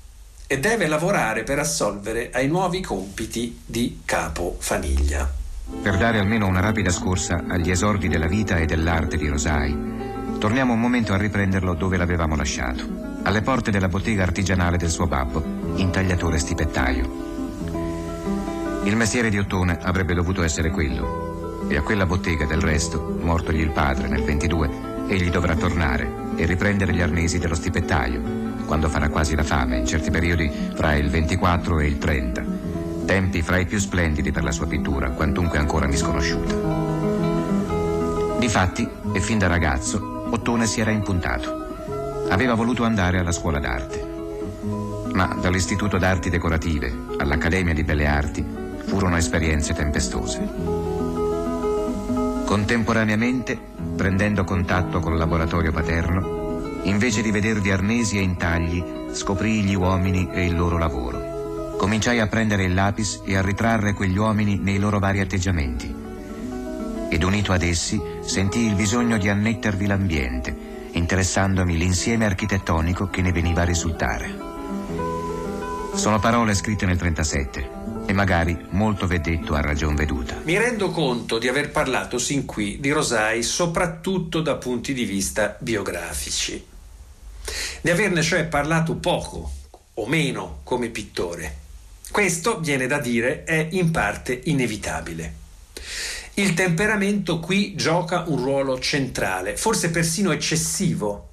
e 0.51 0.59
deve 0.59 0.87
lavorare 0.87 1.43
per 1.43 1.59
assolvere 1.59 2.29
ai 2.33 2.49
nuovi 2.49 2.81
compiti 2.81 3.61
di 3.65 4.01
capo 4.03 4.57
famiglia. 4.59 5.31
Per 5.81 5.95
dare 5.95 6.19
almeno 6.19 6.45
una 6.45 6.59
rapida 6.59 6.89
scorsa 6.89 7.45
agli 7.47 7.71
esordi 7.71 8.09
della 8.09 8.27
vita 8.27 8.57
e 8.57 8.65
dell'arte 8.65 9.15
di 9.15 9.29
Rosai, 9.29 9.73
torniamo 10.39 10.73
un 10.73 10.79
momento 10.81 11.13
a 11.13 11.17
riprenderlo 11.17 11.73
dove 11.73 11.95
l'avevamo 11.95 12.35
lasciato, 12.35 12.83
alle 13.23 13.41
porte 13.41 13.71
della 13.71 13.87
bottega 13.87 14.23
artigianale 14.23 14.75
del 14.75 14.89
suo 14.89 15.07
babbo, 15.07 15.41
intagliatore 15.75 16.37
stipettaio. 16.37 17.09
Il 18.83 18.97
mestiere 18.97 19.29
di 19.29 19.39
Ottone 19.39 19.79
avrebbe 19.81 20.13
dovuto 20.13 20.43
essere 20.43 20.69
quello, 20.69 21.69
e 21.69 21.77
a 21.77 21.81
quella 21.81 22.05
bottega 22.05 22.45
del 22.45 22.59
resto, 22.59 23.17
mortogli 23.21 23.61
il 23.61 23.71
padre 23.71 24.09
nel 24.09 24.23
22, 24.25 25.05
egli 25.07 25.29
dovrà 25.29 25.55
tornare 25.55 26.11
e 26.35 26.45
riprendere 26.45 26.93
gli 26.93 27.01
arnesi 27.01 27.39
dello 27.39 27.55
stipettaio, 27.55 28.40
quando 28.71 28.87
farà 28.87 29.09
quasi 29.09 29.35
la 29.35 29.43
fame, 29.43 29.79
in 29.79 29.85
certi 29.85 30.11
periodi 30.11 30.49
fra 30.75 30.95
il 30.95 31.09
24 31.09 31.81
e 31.81 31.87
il 31.87 31.97
30, 31.97 32.41
tempi 33.05 33.41
fra 33.41 33.57
i 33.57 33.65
più 33.65 33.77
splendidi 33.77 34.31
per 34.31 34.45
la 34.45 34.51
sua 34.51 34.65
pittura, 34.65 35.09
quantunque 35.09 35.57
ancora 35.57 35.87
misconosciuta. 35.87 36.55
Difatti, 38.39 38.89
e 39.11 39.19
fin 39.19 39.39
da 39.39 39.47
ragazzo, 39.47 40.29
Ottone 40.29 40.67
si 40.67 40.79
era 40.79 40.89
impuntato. 40.89 42.23
Aveva 42.29 42.53
voluto 42.53 42.85
andare 42.85 43.19
alla 43.19 43.33
scuola 43.33 43.59
d'arte. 43.59 44.07
Ma 45.15 45.37
dall'Istituto 45.41 45.97
d'Arti 45.97 46.29
Decorative 46.29 46.93
all'Accademia 47.17 47.73
di 47.73 47.83
Belle 47.83 48.07
Arti 48.07 48.45
furono 48.85 49.17
esperienze 49.17 49.73
tempestose. 49.73 50.47
Contemporaneamente, 52.45 53.59
prendendo 53.97 54.45
contatto 54.45 55.01
col 55.01 55.17
laboratorio 55.17 55.73
paterno, 55.73 56.40
invece 56.83 57.21
di 57.21 57.31
veder 57.31 57.59
di 57.59 57.71
arnesi 57.71 58.17
e 58.17 58.21
intagli, 58.21 58.83
scoprì 59.11 59.61
gli 59.61 59.75
uomini 59.75 60.29
e 60.31 60.45
il 60.45 60.55
loro 60.55 60.77
lavoro. 60.77 61.75
Cominciai 61.77 62.19
a 62.19 62.27
prendere 62.27 62.63
il 62.63 62.73
lapis 62.73 63.21
e 63.25 63.35
a 63.35 63.41
ritrarre 63.41 63.93
quegli 63.93 64.17
uomini 64.17 64.57
nei 64.57 64.79
loro 64.79 64.99
vari 64.99 65.19
atteggiamenti. 65.19 65.93
Ed 67.09 67.23
unito 67.23 67.51
ad 67.51 67.63
essi, 67.63 68.01
sentii 68.21 68.67
il 68.67 68.75
bisogno 68.75 69.17
di 69.17 69.29
annettervi 69.29 69.85
l'ambiente, 69.85 70.55
interessandomi 70.91 71.77
l'insieme 71.77 72.25
architettonico 72.25 73.07
che 73.09 73.21
ne 73.21 73.31
veniva 73.31 73.61
a 73.61 73.65
risultare. 73.65 74.49
Sono 75.93 76.19
parole 76.19 76.53
scritte 76.53 76.85
nel 76.85 76.97
37 76.97 77.80
e 78.05 78.13
magari 78.13 78.57
molto 78.69 79.07
v'è 79.07 79.19
detto 79.19 79.53
a 79.53 79.61
ragion 79.61 79.95
veduta. 79.95 80.39
Mi 80.43 80.57
rendo 80.57 80.89
conto 80.91 81.37
di 81.37 81.47
aver 81.47 81.71
parlato 81.71 82.17
sin 82.17 82.45
qui 82.45 82.79
di 82.79 82.91
Rosai 82.91 83.43
soprattutto 83.43 84.41
da 84.41 84.55
punti 84.55 84.93
di 84.93 85.05
vista 85.05 85.55
biografici, 85.59 86.65
di 87.81 87.89
averne 87.89 88.21
cioè 88.21 88.45
parlato 88.45 88.95
poco 88.95 89.51
o 89.95 90.07
meno 90.07 90.59
come 90.63 90.89
pittore. 90.89 91.57
Questo, 92.11 92.59
viene 92.59 92.87
da 92.87 92.99
dire, 92.99 93.43
è 93.43 93.67
in 93.71 93.91
parte 93.91 94.39
inevitabile. 94.45 95.35
Il 96.35 96.53
temperamento 96.53 97.39
qui 97.39 97.75
gioca 97.75 98.23
un 98.27 98.37
ruolo 98.37 98.79
centrale, 98.79 99.57
forse 99.57 99.91
persino 99.91 100.31
eccessivo, 100.31 101.29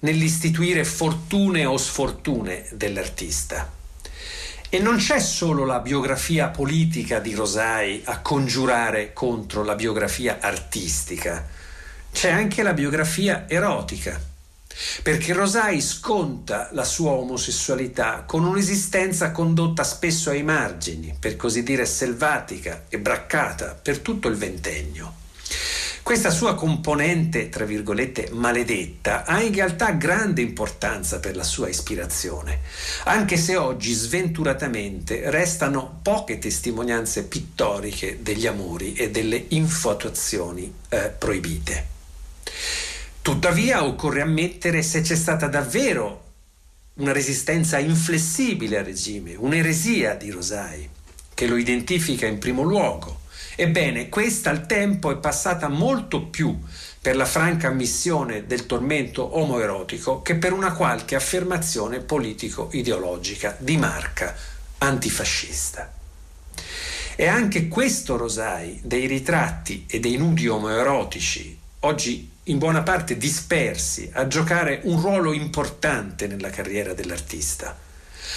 nell'istituire 0.00 0.84
fortune 0.84 1.64
o 1.64 1.76
sfortune 1.76 2.68
dell'artista. 2.72 3.78
E 4.72 4.78
non 4.78 4.98
c'è 4.98 5.18
solo 5.18 5.64
la 5.64 5.80
biografia 5.80 6.46
politica 6.46 7.18
di 7.18 7.34
Rosai 7.34 8.02
a 8.04 8.20
congiurare 8.20 9.12
contro 9.12 9.64
la 9.64 9.74
biografia 9.74 10.38
artistica, 10.40 11.44
c'è 12.12 12.30
anche 12.30 12.62
la 12.62 12.72
biografia 12.72 13.48
erotica. 13.48 14.20
Perché 15.02 15.32
Rosai 15.32 15.80
sconta 15.80 16.68
la 16.70 16.84
sua 16.84 17.10
omosessualità 17.10 18.22
con 18.24 18.44
un'esistenza 18.44 19.32
condotta 19.32 19.82
spesso 19.82 20.30
ai 20.30 20.44
margini, 20.44 21.16
per 21.18 21.34
così 21.34 21.64
dire 21.64 21.84
selvatica 21.84 22.84
e 22.88 23.00
braccata 23.00 23.74
per 23.74 23.98
tutto 23.98 24.28
il 24.28 24.36
ventennio. 24.36 25.19
Questa 26.02 26.30
sua 26.30 26.54
componente, 26.54 27.50
tra 27.50 27.64
virgolette, 27.64 28.30
maledetta 28.32 29.24
ha 29.24 29.40
in 29.42 29.54
realtà 29.54 29.92
grande 29.92 30.40
importanza 30.40 31.20
per 31.20 31.36
la 31.36 31.44
sua 31.44 31.68
ispirazione, 31.68 32.62
anche 33.04 33.36
se 33.36 33.56
oggi 33.56 33.92
sventuratamente 33.92 35.30
restano 35.30 36.00
poche 36.02 36.38
testimonianze 36.38 37.24
pittoriche 37.24 38.18
degli 38.22 38.46
amori 38.46 38.94
e 38.94 39.10
delle 39.10 39.44
infatuazioni 39.48 40.72
eh, 40.88 41.12
proibite. 41.16 41.86
Tuttavia 43.22 43.84
occorre 43.84 44.22
ammettere 44.22 44.82
se 44.82 45.02
c'è 45.02 45.14
stata 45.14 45.46
davvero 45.46 46.24
una 46.94 47.12
resistenza 47.12 47.78
inflessibile 47.78 48.78
al 48.78 48.84
regime, 48.84 49.34
un'eresia 49.36 50.14
di 50.14 50.30
Rosai, 50.30 50.88
che 51.34 51.46
lo 51.46 51.56
identifica 51.56 52.26
in 52.26 52.38
primo 52.38 52.62
luogo 52.62 53.20
Ebbene, 53.60 54.08
questa 54.08 54.48
al 54.48 54.64
tempo 54.64 55.10
è 55.10 55.18
passata 55.18 55.68
molto 55.68 56.22
più 56.22 56.58
per 56.98 57.14
la 57.14 57.26
franca 57.26 57.68
ammissione 57.68 58.46
del 58.46 58.64
tormento 58.64 59.36
omoerotico 59.36 60.22
che 60.22 60.36
per 60.36 60.54
una 60.54 60.72
qualche 60.72 61.14
affermazione 61.14 62.00
politico-ideologica 62.00 63.54
di 63.58 63.76
marca 63.76 64.34
antifascista. 64.78 65.92
E 67.14 67.26
anche 67.26 67.68
questo 67.68 68.16
Rosai 68.16 68.80
dei 68.82 69.04
ritratti 69.04 69.84
e 69.86 70.00
dei 70.00 70.16
nudi 70.16 70.48
omoerotici, 70.48 71.58
oggi 71.80 72.30
in 72.44 72.56
buona 72.56 72.82
parte 72.82 73.18
dispersi, 73.18 74.08
a 74.14 74.26
giocare 74.26 74.80
un 74.84 75.02
ruolo 75.02 75.34
importante 75.34 76.26
nella 76.26 76.48
carriera 76.48 76.94
dell'artista, 76.94 77.76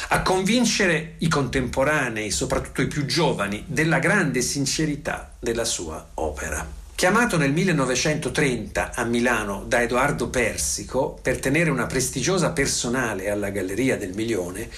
a 0.10 0.22
convincere 0.22 1.16
i 1.20 1.28
contemporanei, 1.28 2.32
soprattutto 2.32 2.82
i 2.82 2.88
più 2.88 3.06
giovani, 3.06 3.64
della 3.68 4.00
grande 4.00 4.42
sincerità 4.42 5.34
della 5.40 5.66
sua 5.66 6.06
opera. 6.16 6.82
Chiamato 6.96 7.38
nel 7.38 7.52
1930 7.52 8.92
a 8.94 9.04
Milano 9.04 9.66
da 9.68 9.82
Edoardo 9.82 10.30
Persico 10.30 11.20
per 11.22 11.40
tenere 11.40 11.70
una 11.70 11.86
prestigiosa 11.86 12.52
personale 12.52 13.30
alla 13.30 13.50
Galleria 13.50 13.98
del 13.98 14.14
Milione, 14.14 14.70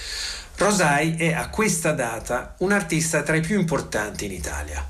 Rosai 0.56 1.16
è 1.18 1.32
a 1.34 1.50
questa 1.50 1.92
data 1.92 2.54
un 2.58 2.72
artista 2.72 3.22
tra 3.22 3.36
i 3.36 3.42
più 3.42 3.58
importanti 3.58 4.24
in 4.24 4.32
Italia. 4.32 4.84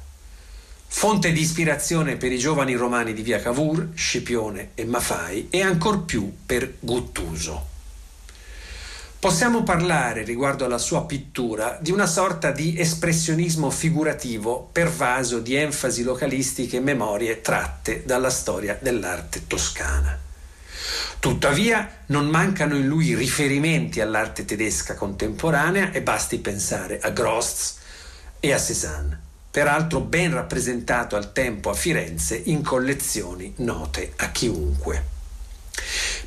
Fonte 0.87 1.33
di 1.33 1.41
ispirazione 1.41 2.17
per 2.17 2.31
i 2.31 2.39
giovani 2.39 2.75
romani 2.75 3.13
di 3.13 3.23
via 3.23 3.41
Cavour, 3.41 3.89
Scipione 3.95 4.71
e 4.75 4.85
Mafai 4.85 5.49
e 5.51 5.63
ancor 5.63 6.05
più 6.05 6.33
per 6.47 6.75
Guttuso. 6.79 7.76
Possiamo 9.27 9.65
parlare 9.65 10.23
riguardo 10.23 10.65
alla 10.65 10.79
sua 10.79 11.05
pittura 11.05 11.79
di 11.81 11.91
una 11.91 12.07
sorta 12.07 12.53
di 12.53 12.79
espressionismo 12.79 13.71
figurativo 13.71 14.69
pervaso 14.71 15.41
di 15.41 15.57
enfasi 15.57 16.05
localistiche 16.05 16.77
e 16.77 16.81
memorie 16.81 17.41
tratte 17.41 18.05
dalla 18.07 18.31
storia 18.31 18.79
dell'arte 18.81 19.49
toscana. 19.49 20.17
Tuttavia 21.19 22.03
non 22.07 22.29
mancano 22.29 22.77
in 22.77 22.87
lui 22.87 23.17
riferimenti 23.17 24.01
all'arte 24.01 24.45
tedesca 24.45 24.95
contemporanea 24.95 25.91
e 25.91 26.03
basti 26.03 26.39
pensare 26.39 27.01
a 27.01 27.11
Grostz 27.11 27.79
e 28.39 28.53
a 28.53 28.61
Cézanne, 28.61 29.21
peraltro 29.51 30.03
ben 30.03 30.35
rappresentato 30.35 31.17
al 31.17 31.33
tempo 31.33 31.69
a 31.69 31.75
Firenze 31.75 32.41
in 32.45 32.63
collezioni 32.63 33.53
note 33.57 34.13
a 34.19 34.31
chiunque. 34.31 35.16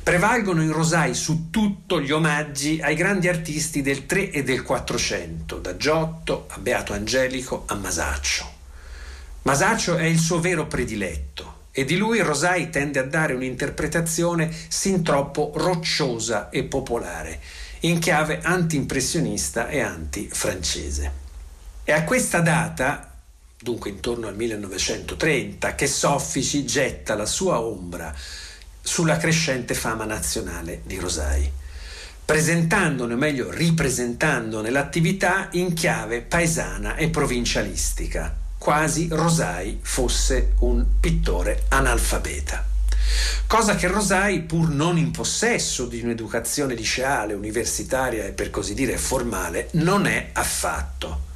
Prevalgono 0.02 0.62
in 0.62 0.72
Rosai 0.72 1.14
su 1.14 1.50
tutto 1.50 2.00
gli 2.00 2.10
omaggi 2.10 2.80
ai 2.82 2.94
grandi 2.94 3.28
artisti 3.28 3.82
del 3.82 4.06
3 4.06 4.30
e 4.30 4.42
del 4.42 4.62
400, 4.62 5.58
da 5.58 5.76
Giotto 5.76 6.46
a 6.48 6.58
Beato 6.58 6.92
Angelico 6.92 7.64
a 7.66 7.74
Masaccio. 7.74 8.50
Masaccio 9.42 9.96
è 9.96 10.04
il 10.04 10.18
suo 10.18 10.40
vero 10.40 10.66
prediletto 10.66 11.58
e 11.72 11.84
di 11.84 11.96
lui 11.96 12.20
Rosai 12.20 12.70
tende 12.70 12.98
a 12.98 13.04
dare 13.04 13.34
un'interpretazione 13.34 14.54
sin 14.68 15.02
troppo 15.02 15.52
rocciosa 15.54 16.50
e 16.50 16.64
popolare, 16.64 17.40
in 17.80 17.98
chiave 17.98 18.40
anti-impressionista 18.42 19.68
e 19.68 19.80
anti-francese. 19.80 21.12
È 21.84 21.92
a 21.92 22.04
questa 22.04 22.40
data, 22.40 23.16
dunque 23.60 23.90
intorno 23.90 24.26
al 24.26 24.36
1930, 24.36 25.74
che 25.74 25.86
Soffici 25.86 26.64
getta 26.64 27.14
la 27.14 27.26
sua 27.26 27.60
ombra 27.60 28.14
sulla 28.90 29.18
crescente 29.18 29.74
fama 29.74 30.04
nazionale 30.04 30.80
di 30.84 30.98
Rosai, 30.98 31.48
presentandone, 32.24 33.14
o 33.14 33.16
meglio 33.16 33.48
ripresentandone 33.48 34.68
l'attività 34.68 35.46
in 35.52 35.74
chiave 35.74 36.22
paesana 36.22 36.96
e 36.96 37.08
provincialistica, 37.08 38.36
quasi 38.58 39.06
Rosai 39.08 39.78
fosse 39.80 40.54
un 40.58 40.84
pittore 40.98 41.66
analfabeta. 41.68 42.66
Cosa 43.46 43.76
che 43.76 43.86
Rosai, 43.86 44.40
pur 44.40 44.70
non 44.70 44.98
in 44.98 45.12
possesso 45.12 45.86
di 45.86 46.00
un'educazione 46.00 46.74
liceale, 46.74 47.34
universitaria 47.34 48.24
e 48.24 48.32
per 48.32 48.50
così 48.50 48.74
dire 48.74 48.98
formale, 48.98 49.68
non 49.74 50.06
è 50.06 50.30
affatto. 50.32 51.28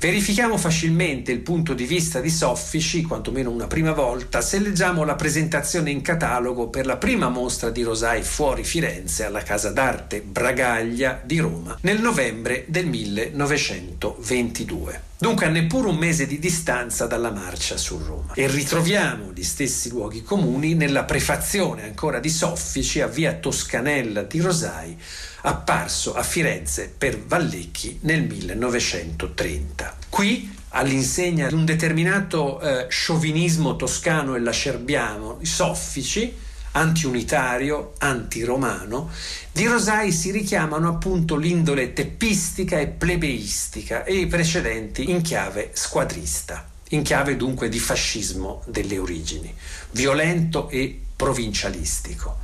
Verifichiamo 0.00 0.56
facilmente 0.56 1.32
il 1.32 1.40
punto 1.40 1.74
di 1.74 1.84
vista 1.84 2.20
di 2.20 2.30
Soffici, 2.30 3.02
quantomeno 3.02 3.50
una 3.50 3.66
prima 3.66 3.90
volta, 3.90 4.40
se 4.40 4.60
leggiamo 4.60 5.02
la 5.02 5.16
presentazione 5.16 5.90
in 5.90 6.02
catalogo 6.02 6.68
per 6.68 6.86
la 6.86 6.96
prima 6.96 7.28
mostra 7.28 7.70
di 7.70 7.82
Rosai 7.82 8.22
fuori 8.22 8.62
Firenze 8.62 9.24
alla 9.24 9.42
Casa 9.42 9.70
d'Arte 9.70 10.20
Bragaglia 10.20 11.20
di 11.24 11.40
Roma 11.40 11.76
nel 11.80 12.00
novembre 12.00 12.64
del 12.68 12.86
1922. 12.86 15.06
Dunque 15.18 15.46
a 15.46 15.48
neppure 15.48 15.88
un 15.88 15.96
mese 15.96 16.28
di 16.28 16.38
distanza 16.38 17.06
dalla 17.06 17.32
marcia 17.32 17.76
su 17.76 17.98
Roma. 17.98 18.34
E 18.34 18.46
ritroviamo 18.46 19.32
gli 19.34 19.42
stessi 19.42 19.88
luoghi 19.88 20.22
comuni 20.22 20.74
nella 20.74 21.02
prefazione 21.02 21.82
ancora 21.82 22.20
di 22.20 22.30
Soffici 22.30 23.00
a 23.00 23.08
via 23.08 23.34
Toscanella 23.34 24.22
di 24.22 24.38
Rosai 24.38 24.96
apparso 25.42 26.14
a 26.14 26.22
Firenze 26.22 26.92
per 26.96 27.18
Vallecchi 27.18 27.98
nel 28.02 28.22
1930. 28.22 29.87
Qui, 30.18 30.52
all'insegna 30.70 31.46
di 31.46 31.54
un 31.54 31.64
determinato 31.64 32.60
eh, 32.60 32.86
sciovinismo 32.88 33.76
toscano 33.76 34.34
e 34.34 34.40
lascerbiamo, 34.40 35.38
soffici, 35.42 36.34
antiunitario, 36.72 37.92
antiromano, 37.98 39.10
di 39.52 39.64
Rosai 39.66 40.10
si 40.10 40.32
richiamano 40.32 40.88
appunto 40.88 41.36
l'indole 41.36 41.92
teppistica 41.92 42.80
e 42.80 42.88
plebeistica 42.88 44.02
e 44.02 44.16
i 44.16 44.26
precedenti 44.26 45.08
in 45.08 45.22
chiave 45.22 45.70
squadrista, 45.74 46.68
in 46.88 47.02
chiave 47.02 47.36
dunque 47.36 47.68
di 47.68 47.78
fascismo 47.78 48.64
delle 48.66 48.98
origini, 48.98 49.54
violento 49.92 50.68
e 50.68 51.02
provincialistico, 51.18 52.38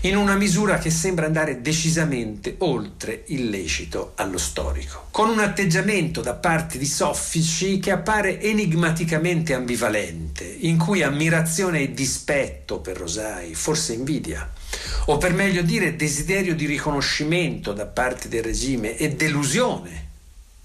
in 0.00 0.16
una 0.16 0.36
misura 0.36 0.78
che 0.78 0.88
sembra 0.88 1.26
andare 1.26 1.60
decisamente 1.60 2.54
oltre 2.60 3.24
il 3.26 3.50
lecito 3.50 4.12
allo 4.14 4.38
storico, 4.38 5.08
con 5.10 5.28
un 5.28 5.38
atteggiamento 5.38 6.22
da 6.22 6.32
parte 6.32 6.78
di 6.78 6.86
soffici 6.86 7.78
che 7.78 7.90
appare 7.90 8.40
enigmaticamente 8.40 9.52
ambivalente, 9.52 10.44
in 10.44 10.78
cui 10.78 11.02
ammirazione 11.02 11.80
e 11.80 11.92
dispetto 11.92 12.80
per 12.80 12.96
Rosai, 12.96 13.54
forse 13.54 13.92
invidia, 13.92 14.50
o 15.04 15.18
per 15.18 15.34
meglio 15.34 15.60
dire 15.60 15.94
desiderio 15.94 16.54
di 16.54 16.64
riconoscimento 16.64 17.74
da 17.74 17.84
parte 17.84 18.28
del 18.28 18.42
regime 18.42 18.96
e 18.96 19.10
delusione 19.10 20.05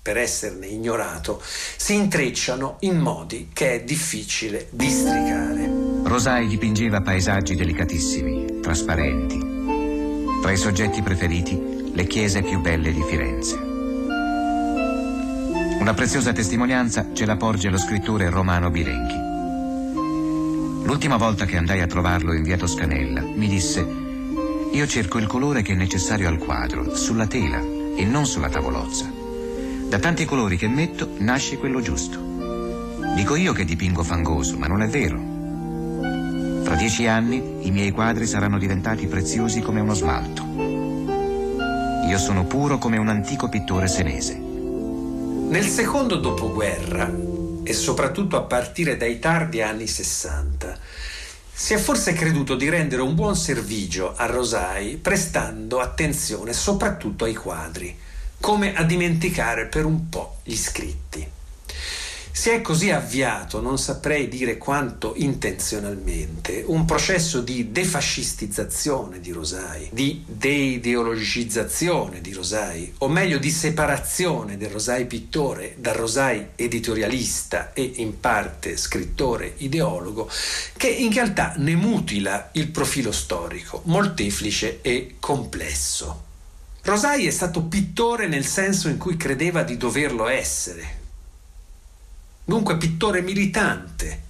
per 0.01 0.17
esserne 0.17 0.65
ignorato, 0.65 1.41
si 1.43 1.93
intrecciano 1.93 2.77
in 2.81 2.97
modi 2.97 3.49
che 3.53 3.73
è 3.75 3.83
difficile 3.83 4.67
districare. 4.71 5.69
Rosai 6.03 6.47
dipingeva 6.47 7.01
paesaggi 7.01 7.55
delicatissimi, 7.55 8.59
trasparenti. 8.61 9.39
Tra 10.41 10.51
i 10.51 10.57
soggetti 10.57 11.03
preferiti, 11.03 11.91
le 11.93 12.07
chiese 12.07 12.41
più 12.41 12.59
belle 12.59 12.91
di 12.91 13.03
Firenze. 13.03 13.55
Una 15.79 15.93
preziosa 15.93 16.33
testimonianza 16.33 17.07
ce 17.13 17.25
la 17.25 17.37
porge 17.37 17.69
lo 17.69 17.77
scrittore 17.77 18.29
Romano 18.29 18.71
Birenghi. 18.71 19.29
L'ultima 20.83 21.17
volta 21.17 21.45
che 21.45 21.57
andai 21.57 21.81
a 21.81 21.87
trovarlo 21.87 22.33
in 22.33 22.41
via 22.41 22.57
Toscanella, 22.57 23.21
mi 23.21 23.47
disse: 23.47 23.85
Io 24.71 24.87
cerco 24.87 25.19
il 25.19 25.27
colore 25.27 25.61
che 25.61 25.73
è 25.73 25.75
necessario 25.75 26.27
al 26.27 26.39
quadro, 26.39 26.95
sulla 26.95 27.27
tela 27.27 27.59
e 27.59 28.03
non 28.03 28.25
sulla 28.25 28.49
tavolozza. 28.49 29.10
Da 29.91 29.99
tanti 29.99 30.23
colori 30.23 30.55
che 30.55 30.69
metto 30.69 31.15
nasce 31.17 31.57
quello 31.57 31.81
giusto. 31.81 32.17
Dico 33.13 33.35
io 33.35 33.51
che 33.51 33.65
dipingo 33.65 34.03
fangoso, 34.03 34.57
ma 34.57 34.65
non 34.65 34.81
è 34.81 34.87
vero. 34.87 35.19
Fra 36.63 36.75
dieci 36.75 37.07
anni 37.07 37.67
i 37.67 37.71
miei 37.71 37.91
quadri 37.91 38.25
saranno 38.25 38.57
diventati 38.57 39.05
preziosi 39.07 39.59
come 39.59 39.81
uno 39.81 39.93
smalto. 39.93 40.45
Io 42.07 42.17
sono 42.17 42.45
puro 42.45 42.77
come 42.77 42.97
un 42.97 43.09
antico 43.09 43.49
pittore 43.49 43.89
senese. 43.89 44.37
Nel 44.37 45.65
secondo 45.65 46.15
dopoguerra, 46.15 47.13
e 47.61 47.73
soprattutto 47.73 48.37
a 48.37 48.43
partire 48.43 48.95
dai 48.95 49.19
tardi 49.19 49.61
anni 49.61 49.87
60, 49.87 50.79
si 51.51 51.73
è 51.73 51.77
forse 51.77 52.13
creduto 52.13 52.55
di 52.55 52.69
rendere 52.69 53.01
un 53.01 53.13
buon 53.13 53.35
servigio 53.35 54.15
a 54.15 54.25
Rosai 54.25 54.95
prestando 54.95 55.81
attenzione 55.81 56.53
soprattutto 56.53 57.25
ai 57.25 57.35
quadri 57.35 57.93
come 58.41 58.75
a 58.75 58.83
dimenticare 58.83 59.67
per 59.67 59.85
un 59.85 60.09
po' 60.09 60.39
gli 60.43 60.57
scritti. 60.57 61.25
Si 62.33 62.49
è 62.49 62.61
così 62.61 62.89
avviato, 62.89 63.61
non 63.61 63.77
saprei 63.77 64.29
dire 64.29 64.57
quanto 64.57 65.13
intenzionalmente, 65.17 66.63
un 66.65 66.85
processo 66.85 67.41
di 67.41 67.71
defascistizzazione 67.71 69.19
di 69.19 69.31
Rosai, 69.31 69.89
di 69.91 70.23
deideologizzazione 70.25 72.21
di 72.21 72.31
Rosai, 72.31 72.93
o 72.99 73.09
meglio 73.09 73.37
di 73.37 73.51
separazione 73.51 74.57
del 74.57 74.69
Rosai 74.69 75.05
pittore 75.05 75.75
dal 75.77 75.93
Rosai 75.93 76.47
editorialista 76.55 77.73
e 77.73 77.91
in 77.97 78.19
parte 78.19 78.77
scrittore 78.77 79.53
ideologo, 79.57 80.29
che 80.77 80.87
in 80.87 81.13
realtà 81.13 81.53
ne 81.57 81.75
mutila 81.75 82.49
il 82.53 82.69
profilo 82.69 83.11
storico, 83.11 83.81
molteplice 83.85 84.79
e 84.81 85.15
complesso. 85.19 86.29
Rosai 86.83 87.27
è 87.27 87.29
stato 87.29 87.63
pittore 87.63 88.27
nel 88.27 88.45
senso 88.45 88.89
in 88.89 88.97
cui 88.97 89.15
credeva 89.15 89.61
di 89.61 89.77
doverlo 89.77 90.27
essere. 90.27 90.99
dunque 92.43 92.77
pittore 92.77 93.21
militante, 93.21 94.21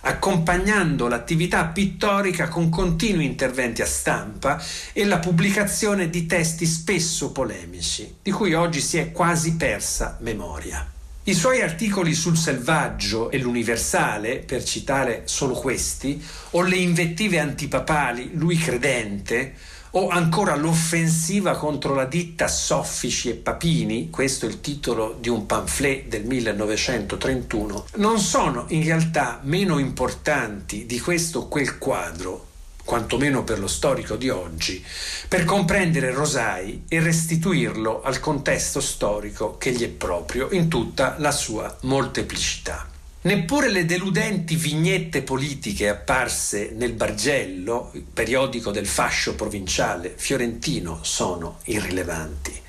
accompagnando 0.00 1.08
l'attività 1.08 1.66
pittorica 1.66 2.48
con 2.48 2.70
continui 2.70 3.26
interventi 3.26 3.82
a 3.82 3.86
stampa 3.86 4.62
e 4.92 5.04
la 5.04 5.18
pubblicazione 5.18 6.08
di 6.08 6.26
testi 6.26 6.66
spesso 6.66 7.32
polemici, 7.32 8.16
di 8.22 8.30
cui 8.30 8.54
oggi 8.54 8.80
si 8.80 8.96
è 8.96 9.12
quasi 9.12 9.54
persa 9.54 10.16
memoria. 10.20 10.90
I 11.26 11.34
suoi 11.34 11.62
articoli 11.62 12.12
sul 12.12 12.36
selvaggio 12.36 13.30
e 13.30 13.38
l'universale, 13.38 14.38
per 14.38 14.64
citare 14.64 15.22
solo 15.24 15.54
questi, 15.54 16.22
o 16.50 16.62
le 16.62 16.76
invettive 16.76 17.38
antipapali, 17.38 18.30
lui 18.34 18.56
credente, 18.56 19.54
o 19.96 20.08
ancora 20.08 20.56
l'offensiva 20.56 21.56
contro 21.56 21.94
la 21.94 22.04
ditta 22.04 22.48
Soffici 22.48 23.30
e 23.30 23.34
Papini, 23.34 24.10
questo 24.10 24.46
è 24.46 24.48
il 24.48 24.60
titolo 24.60 25.16
di 25.20 25.28
un 25.28 25.46
pamphlet 25.46 26.08
del 26.08 26.24
1931, 26.24 27.86
non 27.96 28.18
sono 28.18 28.64
in 28.68 28.82
realtà 28.82 29.40
meno 29.42 29.78
importanti 29.78 30.86
di 30.86 30.98
questo 30.98 31.40
o 31.40 31.48
quel 31.48 31.78
quadro 31.78 32.46
quantomeno 32.84 33.44
per 33.44 33.58
lo 33.58 33.66
storico 33.66 34.16
di 34.16 34.28
oggi, 34.28 34.84
per 35.26 35.44
comprendere 35.44 36.12
Rosai 36.12 36.84
e 36.86 37.00
restituirlo 37.00 38.02
al 38.02 38.20
contesto 38.20 38.80
storico 38.80 39.56
che 39.56 39.72
gli 39.72 39.82
è 39.82 39.88
proprio 39.88 40.48
in 40.50 40.68
tutta 40.68 41.14
la 41.18 41.32
sua 41.32 41.74
molteplicità. 41.82 42.92
Neppure 43.24 43.70
le 43.70 43.86
deludenti 43.86 44.54
vignette 44.54 45.22
politiche 45.22 45.88
apparse 45.88 46.72
nel 46.76 46.92
Bargello, 46.92 47.90
periodico 48.12 48.70
del 48.70 48.86
fascio 48.86 49.34
provinciale 49.34 50.12
fiorentino, 50.14 50.98
sono 51.00 51.60
irrilevanti. 51.64 52.63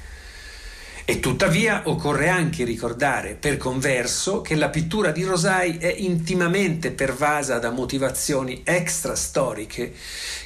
E 1.08 1.20
tuttavia 1.20 1.84
occorre 1.86 2.30
anche 2.30 2.64
ricordare 2.64 3.36
per 3.36 3.58
converso 3.58 4.42
che 4.42 4.56
la 4.56 4.70
pittura 4.70 5.12
di 5.12 5.22
Rosai 5.24 5.78
è 5.78 5.94
intimamente 5.96 6.90
pervasa 6.90 7.60
da 7.60 7.70
motivazioni 7.70 8.64
extrastoriche 8.64 9.94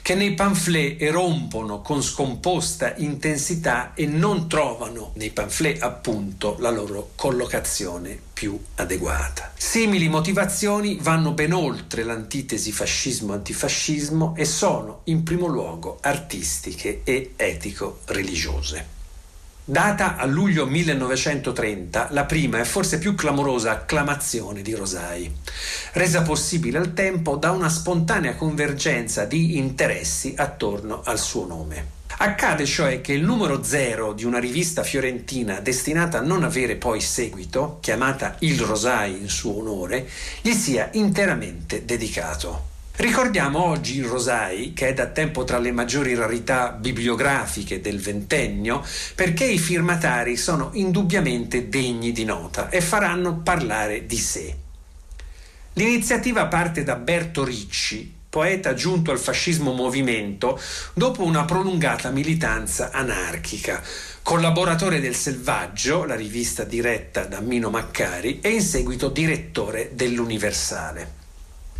che 0.01 0.15
nei 0.15 0.33
pamphlet 0.33 1.01
erompono 1.01 1.81
con 1.81 2.03
scomposta 2.03 2.93
intensità 2.97 3.93
e 3.93 4.05
non 4.05 4.49
trovano 4.49 5.13
nei 5.15 5.29
pamphlet 5.29 5.81
appunto 5.81 6.57
la 6.59 6.71
loro 6.71 7.11
collocazione 7.15 8.19
più 8.33 8.59
adeguata. 8.75 9.53
Simili 9.55 10.09
motivazioni 10.09 10.97
vanno 10.99 11.31
ben 11.31 11.53
oltre 11.53 12.03
l'antitesi 12.03 12.73
fascismo-antifascismo 12.73 14.35
e 14.35 14.43
sono 14.43 15.01
in 15.05 15.23
primo 15.23 15.47
luogo 15.47 15.99
artistiche 16.01 16.99
e 17.05 17.31
etico-religiose. 17.37 18.98
Data 19.69 20.15
a 20.15 20.25
luglio 20.25 20.65
1930, 20.65 22.07
la 22.09 22.25
prima 22.25 22.59
e 22.59 22.65
forse 22.65 22.97
più 22.97 23.13
clamorosa 23.13 23.69
acclamazione 23.69 24.63
di 24.63 24.73
Rosai, 24.73 25.31
resa 25.93 26.23
possibile 26.23 26.79
al 26.79 26.95
tempo 26.95 27.35
da 27.35 27.51
una 27.51 27.69
spontanea 27.69 28.33
convergenza 28.33 29.25
di 29.25 29.59
interessi 29.59 30.33
attorno 30.35 31.03
al 31.05 31.19
suo 31.19 31.45
nome. 31.45 31.97
Accade 32.17 32.65
cioè 32.65 32.99
che 33.01 33.13
il 33.13 33.23
numero 33.23 33.63
zero 33.63 34.13
di 34.13 34.25
una 34.25 34.39
rivista 34.39 34.81
fiorentina 34.81 35.59
destinata 35.59 36.17
a 36.17 36.23
non 36.23 36.43
avere 36.43 36.75
poi 36.75 36.99
seguito, 36.99 37.77
chiamata 37.79 38.37
Il 38.39 38.59
Rosai 38.59 39.21
in 39.21 39.29
suo 39.29 39.59
onore, 39.59 40.09
gli 40.41 40.53
sia 40.53 40.89
interamente 40.93 41.85
dedicato. 41.85 42.68
Ricordiamo 42.99 43.63
oggi 43.63 43.99
il 43.99 44.03
Rosai, 44.03 44.73
che 44.73 44.89
è 44.89 44.93
da 44.93 45.05
tempo 45.05 45.45
tra 45.45 45.57
le 45.57 45.71
maggiori 45.71 46.15
rarità 46.15 46.71
bibliografiche 46.71 47.79
del 47.79 47.97
ventennio, 47.97 48.85
perché 49.15 49.45
i 49.45 49.57
firmatari 49.57 50.35
sono 50.35 50.71
indubbiamente 50.73 51.69
degni 51.69 52.11
di 52.11 52.25
nota 52.25 52.67
e 52.67 52.81
faranno 52.81 53.37
parlare 53.37 54.05
di 54.05 54.17
sé. 54.17 54.53
L'iniziativa 55.73 56.47
parte 56.47 56.83
da 56.83 56.97
Berto 56.97 57.45
Ricci, 57.45 58.13
poeta 58.27 58.73
giunto 58.73 59.11
al 59.11 59.19
fascismo 59.19 59.71
movimento 59.71 60.59
dopo 60.93 61.23
una 61.23 61.45
prolungata 61.45 62.09
militanza 62.09 62.91
anarchica, 62.91 63.81
collaboratore 64.21 64.99
del 64.99 65.15
Selvaggio, 65.15 66.03
la 66.03 66.15
rivista 66.15 66.65
diretta 66.65 67.23
da 67.23 67.39
Mino 67.39 67.69
Maccari, 67.69 68.39
e 68.41 68.49
in 68.49 68.61
seguito 68.61 69.07
direttore 69.07 69.91
dell'Universale. 69.93 71.18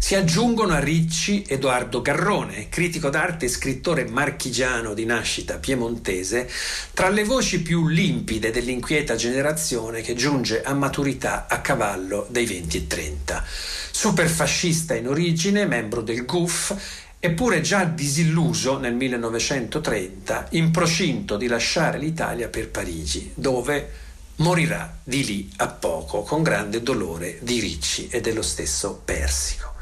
Si 0.01 0.15
aggiungono 0.15 0.73
a 0.73 0.79
Ricci 0.79 1.43
Edoardo 1.45 2.01
Garrone, 2.01 2.69
critico 2.69 3.09
d'arte 3.09 3.45
e 3.45 3.49
scrittore 3.49 4.05
marchigiano 4.05 4.93
di 4.93 5.05
nascita 5.05 5.57
piemontese, 5.57 6.49
tra 6.93 7.09
le 7.09 7.25
voci 7.25 7.61
più 7.61 7.85
limpide 7.85 8.49
dell'inquieta 8.49 9.15
generazione 9.15 10.01
che 10.01 10.15
giunge 10.15 10.63
a 10.63 10.73
maturità 10.73 11.47
a 11.47 11.59
cavallo 11.59 12.25
dei 12.31 12.45
20 12.45 12.77
e 12.77 12.87
30. 12.87 13.43
Superfascista 13.91 14.95
in 14.95 15.09
origine, 15.09 15.67
membro 15.67 16.01
del 16.01 16.25
GUF, 16.25 16.75
eppure 17.19 17.61
già 17.61 17.83
disilluso 17.83 18.79
nel 18.79 18.95
1930, 18.95 20.47
in 20.51 20.71
procinto 20.71 21.35
di 21.35 21.45
lasciare 21.47 21.99
l'Italia 21.99 22.47
per 22.47 22.69
Parigi, 22.69 23.31
dove 23.35 23.89
morirà 24.37 24.97
di 25.03 25.25
lì 25.25 25.51
a 25.57 25.67
poco, 25.67 26.23
con 26.23 26.41
grande 26.41 26.81
dolore 26.81 27.37
di 27.41 27.59
Ricci 27.59 28.07
e 28.07 28.21
dello 28.21 28.41
stesso 28.41 29.01
Persico. 29.03 29.78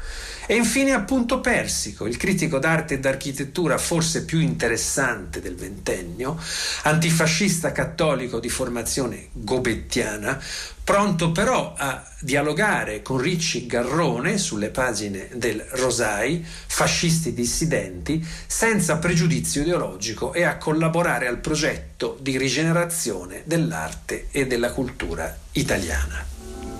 E 0.50 0.56
infine 0.56 0.92
appunto 0.92 1.40
Persico, 1.40 2.06
il 2.06 2.16
critico 2.16 2.58
d'arte 2.58 2.94
e 2.94 2.98
d'architettura 3.00 3.76
forse 3.76 4.24
più 4.24 4.38
interessante 4.40 5.42
del 5.42 5.54
ventennio, 5.54 6.40
antifascista 6.84 7.70
cattolico 7.70 8.40
di 8.40 8.48
formazione 8.48 9.28
gobettiana, 9.32 10.40
pronto 10.82 11.32
però 11.32 11.74
a 11.76 12.02
dialogare 12.18 13.02
con 13.02 13.18
Ricci 13.18 13.66
Garrone 13.66 14.38
sulle 14.38 14.70
pagine 14.70 15.28
del 15.34 15.62
Rosai, 15.72 16.42
fascisti 16.42 17.34
dissidenti, 17.34 18.26
senza 18.46 18.96
pregiudizio 18.96 19.60
ideologico 19.60 20.32
e 20.32 20.44
a 20.44 20.56
collaborare 20.56 21.26
al 21.26 21.40
progetto 21.40 22.16
di 22.22 22.38
rigenerazione 22.38 23.42
dell'arte 23.44 24.28
e 24.30 24.46
della 24.46 24.72
cultura 24.72 25.36
italiana. 25.52 26.24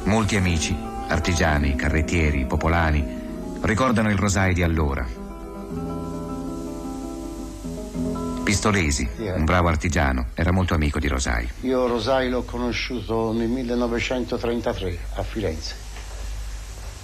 Molti 0.05 0.37
amici, 0.37 0.75
artigiani, 1.09 1.77
carrettieri, 1.77 2.47
popolani, 2.47 3.18
ricordano 3.63 4.11
il 4.11 4.17
Rosai 4.17 4.55
di 4.55 4.63
allora. 4.63 5.07
Pistolesi, 8.45 9.09
un 9.19 9.45
bravo 9.45 9.69
artigiano, 9.69 10.29
era 10.35 10.53
molto 10.53 10.75
amico 10.75 10.99
di 10.99 11.09
Rosai. 11.09 11.49
Io 11.61 11.87
Rosai 11.87 12.31
l'ho 12.31 12.45
conosciuto 12.45 13.33
nel 13.33 13.49
1933 13.49 14.99
a 15.15 15.23
Firenze. 15.23 15.75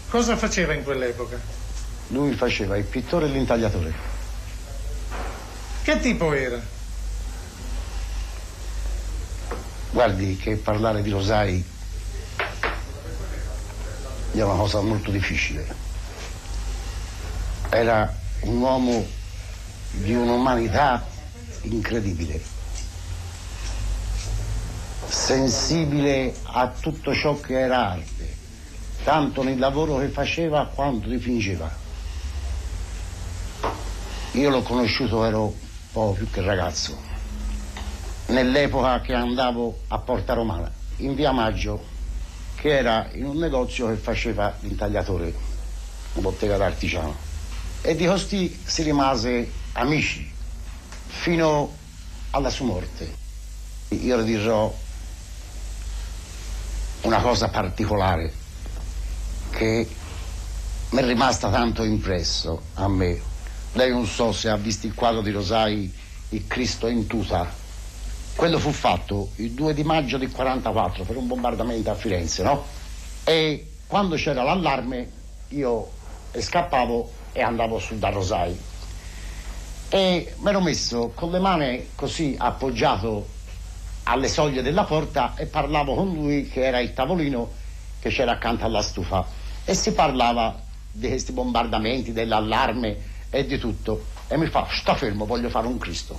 Cosa 0.09 0.37
faceva 0.37 0.73
in 0.73 0.85
quell'epoca? 0.85 1.39
Lui 2.09 2.33
faceva 2.33 2.77
il 2.77 2.85
pittore 2.85 3.27
e 3.27 3.29
l'intagliatore. 3.29 3.93
Che 5.83 6.01
tipo 6.01 6.33
era? 6.33 6.61
Guardi 9.91 10.37
che 10.37 10.57
parlare 10.57 11.03
di 11.03 11.11
Rosai 11.11 11.65
è 14.33 14.41
una 14.41 14.55
cosa 14.55 14.81
molto 14.81 15.11
difficile 15.11 15.84
era 17.75 18.13
un 18.43 18.61
uomo 18.61 19.05
di 19.91 20.15
un'umanità 20.15 21.05
incredibile, 21.63 22.41
sensibile 25.09 26.35
a 26.43 26.69
tutto 26.69 27.13
ciò 27.13 27.41
che 27.41 27.59
era 27.59 27.91
arte, 27.91 28.37
tanto 29.03 29.43
nel 29.43 29.59
lavoro 29.59 29.99
che 29.99 30.09
faceva 30.09 30.71
quanto 30.73 31.09
dipingeva. 31.09 31.83
Io 34.33 34.51
l'ho 34.51 34.63
conosciuto, 34.63 35.25
ero 35.25 35.45
un 35.45 35.53
po' 35.93 36.13
più 36.13 36.31
che 36.31 36.43
ragazzo, 36.43 36.97
nell'epoca 38.27 39.01
che 39.01 39.15
andavo 39.15 39.81
a 39.89 39.99
Porta 39.99 40.35
Romana, 40.35 40.71
in 40.99 41.15
via 41.15 41.33
Maggio, 41.33 41.83
che 42.55 42.77
era 42.77 43.09
in 43.13 43.25
un 43.25 43.37
negozio 43.37 43.89
che 43.89 43.97
faceva 43.97 44.55
l'intagliatore, 44.61 45.35
bottega 46.15 46.57
d'artigiano 46.57 47.24
e 47.87 47.95
di 47.95 48.07
costì 48.07 48.59
si 48.65 48.83
rimase 48.83 49.47
amici 49.73 50.33
fino 51.07 51.71
alla 52.31 52.49
sua 52.49 52.65
morte. 52.65 53.15
Io 53.89 54.17
le 54.17 54.25
dirò 54.25 54.75
una 57.03 57.21
cosa 57.21 57.49
particolare 57.49 58.33
che 59.51 59.87
mi 60.89 60.99
è 60.99 61.05
rimasta 61.05 61.51
tanto 61.51 61.85
impresso 61.85 62.63
a 62.75 62.89
me. 62.89 63.21
Lei 63.75 63.91
non 63.91 64.07
so 64.07 64.33
se 64.33 64.49
ha 64.49 64.57
visto 64.57 64.87
il 64.87 64.95
quadro 64.95 65.21
di 65.21 65.31
Rosai, 65.31 65.93
il 66.31 66.47
Cristo 66.47 66.87
in 66.87 67.07
tuta. 67.07 67.53
Quello 68.35 68.59
fu 68.59 68.71
fatto 68.71 69.29
il 69.37 69.51
2 69.51 69.75
di 69.75 69.85
maggio 69.85 70.17
del 70.17 70.33
44 70.33 71.05
per 71.05 71.19
un 71.19 71.27
bombardamento 71.27 71.91
a 71.91 71.95
Firenze, 71.95 72.43
no? 72.43 72.65
E 73.25 73.73
quando 73.87 74.17
c'era 74.17 74.43
l'allarme 74.43 75.11
io 75.49 75.91
scappavo 76.33 77.23
e 77.35 77.43
andavo 77.43 77.79
su 77.79 77.99
da 77.99 78.09
Rosai. 78.09 78.59
E 79.91 80.35
mi 80.39 80.49
ero 80.49 80.63
messo 80.63 81.13
con 81.15 81.31
le 81.31 81.39
mani 81.39 81.89
così 81.95 82.35
appoggiato 82.39 83.29
alle 84.05 84.29
soglie 84.29 84.63
della 84.63 84.85
porta 84.85 85.35
e 85.37 85.45
parlavo 85.47 85.95
con 85.95 86.13
lui 86.13 86.49
che 86.49 86.65
era 86.65 86.79
il 86.79 86.95
tavolino 86.95 87.51
che 88.01 88.09
c'era 88.09 88.33
accanto 88.33 88.65
alla 88.65 88.83
stufa 88.83 89.27
e 89.65 89.75
si 89.75 89.93
parlava 89.93 90.61
di 90.91 91.09
questi 91.09 91.33
bombardamenti, 91.33 92.13
dell'allarme 92.13 92.97
e 93.31 93.47
di 93.47 93.59
tutto. 93.59 94.05
E 94.29 94.37
mi 94.37 94.47
fa, 94.47 94.67
sta 94.71 94.95
fermo, 94.95 95.27
voglio 95.27 95.49
fare 95.49 95.67
un 95.67 95.79
Cristo. 95.79 96.19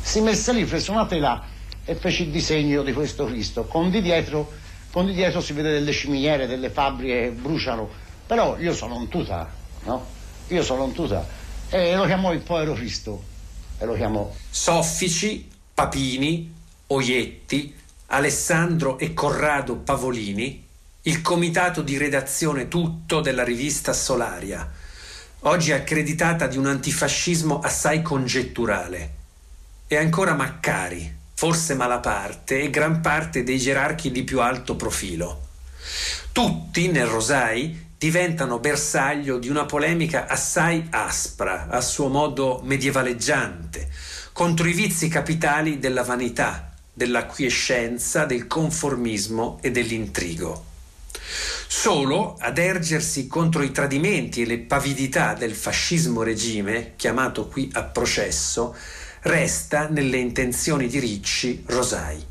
Si 0.00 0.20
messe 0.20 0.52
lì, 0.52 0.64
fece 0.64 0.90
una 0.90 1.06
tela 1.06 1.44
e 1.84 1.94
fece 1.94 2.22
il 2.22 2.30
disegno 2.30 2.82
di 2.82 2.92
questo 2.92 3.26
Cristo. 3.26 3.64
Con 3.64 3.90
di 3.90 4.00
dietro, 4.00 4.50
con 4.90 5.06
di 5.06 5.12
dietro 5.12 5.40
si 5.40 5.52
vede 5.52 5.70
delle 5.70 5.92
ciminiere, 5.92 6.46
delle 6.46 6.70
fabbriche 6.70 7.20
che 7.22 7.30
bruciano. 7.30 8.06
Però 8.28 8.58
io 8.58 8.74
sono 8.74 8.96
un 8.96 9.08
tuta, 9.08 9.50
no? 9.84 10.06
Io 10.48 10.62
sono 10.62 10.84
un 10.84 10.92
tuta. 10.92 11.26
E 11.70 11.96
lo 11.96 12.04
chiamò 12.04 12.34
il 12.34 12.40
povero 12.40 12.74
Cristo. 12.74 13.24
E 13.78 13.86
lo 13.86 13.94
chiamò. 13.94 14.30
Soffici, 14.50 15.50
Papini, 15.72 16.54
Oietti, 16.88 17.74
Alessandro 18.08 18.98
e 18.98 19.14
Corrado 19.14 19.76
Pavolini, 19.76 20.62
il 21.02 21.22
comitato 21.22 21.80
di 21.80 21.96
redazione 21.96 22.68
tutto 22.68 23.20
della 23.20 23.44
rivista 23.44 23.94
Solaria, 23.94 24.70
oggi 25.40 25.72
accreditata 25.72 26.46
di 26.46 26.58
un 26.58 26.66
antifascismo 26.66 27.60
assai 27.60 28.02
congetturale, 28.02 29.14
e 29.86 29.96
ancora 29.96 30.34
Maccari, 30.34 31.16
forse 31.32 31.74
Malaparte 31.74 32.60
e 32.60 32.68
gran 32.68 33.00
parte 33.00 33.42
dei 33.42 33.58
gerarchi 33.58 34.10
di 34.10 34.22
più 34.22 34.42
alto 34.42 34.76
profilo. 34.76 35.46
Tutti 36.32 36.88
nel 36.88 37.06
Rosai 37.06 37.86
diventano 37.98 38.60
bersaglio 38.60 39.38
di 39.38 39.48
una 39.48 39.66
polemica 39.66 40.28
assai 40.28 40.86
aspra, 40.90 41.66
a 41.68 41.80
suo 41.80 42.06
modo 42.06 42.60
medievaleggiante, 42.62 43.90
contro 44.32 44.68
i 44.68 44.72
vizi 44.72 45.08
capitali 45.08 45.80
della 45.80 46.04
vanità, 46.04 46.72
dell'acquiescenza, 46.92 48.24
del 48.24 48.46
conformismo 48.46 49.58
e 49.62 49.72
dell'intrigo. 49.72 50.66
Solo 51.66 52.36
ad 52.38 52.56
ergersi 52.58 53.26
contro 53.26 53.62
i 53.62 53.72
tradimenti 53.72 54.42
e 54.42 54.46
le 54.46 54.58
pavidità 54.58 55.34
del 55.34 55.54
fascismo 55.54 56.22
regime, 56.22 56.92
chiamato 56.94 57.48
qui 57.48 57.68
a 57.72 57.82
processo, 57.82 58.76
resta 59.22 59.88
nelle 59.88 60.18
intenzioni 60.18 60.86
di 60.86 61.00
Ricci 61.00 61.64
Rosai. 61.66 62.24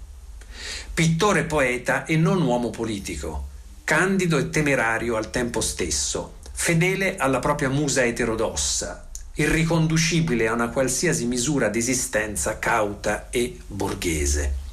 Pittore 0.94 1.44
poeta 1.44 2.06
e 2.06 2.16
non 2.16 2.42
uomo 2.42 2.70
politico, 2.70 3.48
candido 3.88 4.38
e 4.38 4.50
temerario 4.50 5.15
al 5.15 5.30
tempo 5.30 5.62
stesso, 5.62 6.39
fedele 6.52 7.15
alla 7.15 7.39
propria 7.39 7.69
musa 7.69 8.04
eterodossa, 8.04 9.08
irriconducibile 9.36 10.50
a 10.50 10.52
una 10.52 10.67
qualsiasi 10.67 11.26
misura 11.26 11.69
di 11.69 11.80
esistenza 11.80 12.60
cauta 12.60 13.30
e 13.30 13.58
borghese. 13.65 14.67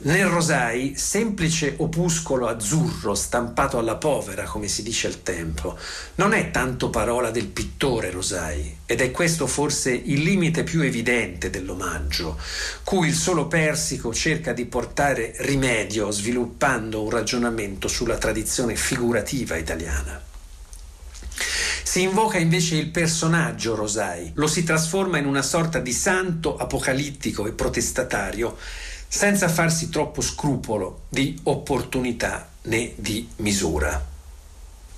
Nel 0.00 0.26
Rosai, 0.26 0.94
semplice 0.96 1.74
opuscolo 1.78 2.46
azzurro 2.46 3.16
stampato 3.16 3.78
alla 3.78 3.96
povera, 3.96 4.44
come 4.44 4.68
si 4.68 4.84
dice 4.84 5.08
al 5.08 5.24
tempo, 5.24 5.76
non 6.16 6.34
è 6.34 6.52
tanto 6.52 6.88
parola 6.88 7.32
del 7.32 7.48
pittore 7.48 8.12
Rosai, 8.12 8.78
ed 8.86 9.00
è 9.00 9.10
questo 9.10 9.48
forse 9.48 9.90
il 9.90 10.22
limite 10.22 10.62
più 10.62 10.82
evidente 10.82 11.50
dell'omaggio, 11.50 12.38
cui 12.84 13.08
il 13.08 13.14
solo 13.14 13.48
Persico 13.48 14.14
cerca 14.14 14.52
di 14.52 14.66
portare 14.66 15.34
rimedio 15.38 16.12
sviluppando 16.12 17.02
un 17.02 17.10
ragionamento 17.10 17.88
sulla 17.88 18.18
tradizione 18.18 18.76
figurativa 18.76 19.56
italiana. 19.56 20.22
Si 21.82 22.02
invoca 22.02 22.38
invece 22.38 22.76
il 22.76 22.90
personaggio 22.90 23.74
Rosai, 23.74 24.30
lo 24.34 24.46
si 24.46 24.62
trasforma 24.62 25.18
in 25.18 25.26
una 25.26 25.42
sorta 25.42 25.80
di 25.80 25.92
santo 25.92 26.56
apocalittico 26.56 27.48
e 27.48 27.52
protestatario, 27.52 28.56
senza 29.08 29.48
farsi 29.48 29.88
troppo 29.88 30.20
scrupolo 30.20 31.04
di 31.08 31.38
opportunità 31.44 32.48
né 32.62 32.92
di 32.96 33.26
misura. 33.36 34.16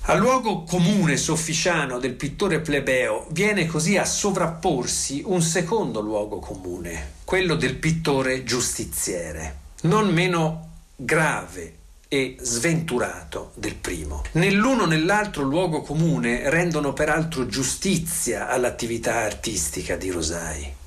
Al 0.04 0.18
luogo 0.18 0.64
comune 0.64 1.16
sofficiano 1.16 1.98
del 1.98 2.14
pittore 2.14 2.60
plebeo 2.60 3.26
viene 3.30 3.66
così 3.66 3.96
a 3.96 4.04
sovrapporsi 4.04 5.22
un 5.26 5.40
secondo 5.40 6.00
luogo 6.00 6.40
comune, 6.40 7.12
quello 7.24 7.54
del 7.54 7.76
pittore 7.76 8.42
giustiziere, 8.42 9.58
non 9.82 10.08
meno 10.08 10.68
grave 10.96 11.74
e 12.08 12.36
sventurato 12.40 13.52
del 13.54 13.76
primo. 13.76 14.24
Nell'uno 14.32 14.84
nell'altro 14.86 15.44
luogo 15.44 15.82
comune 15.82 16.50
rendono 16.50 16.92
peraltro 16.92 17.46
giustizia 17.46 18.48
all'attività 18.48 19.18
artistica 19.18 19.94
di 19.94 20.10
Rosai 20.10 20.78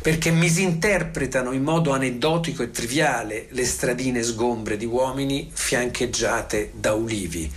perché 0.00 0.30
misinterpretano 0.30 1.52
in 1.52 1.62
modo 1.62 1.92
aneddotico 1.92 2.62
e 2.62 2.70
triviale 2.70 3.46
le 3.50 3.64
stradine 3.64 4.22
sgombre 4.22 4.76
di 4.76 4.84
uomini 4.84 5.50
fiancheggiate 5.52 6.72
da 6.74 6.94
ulivi, 6.94 7.50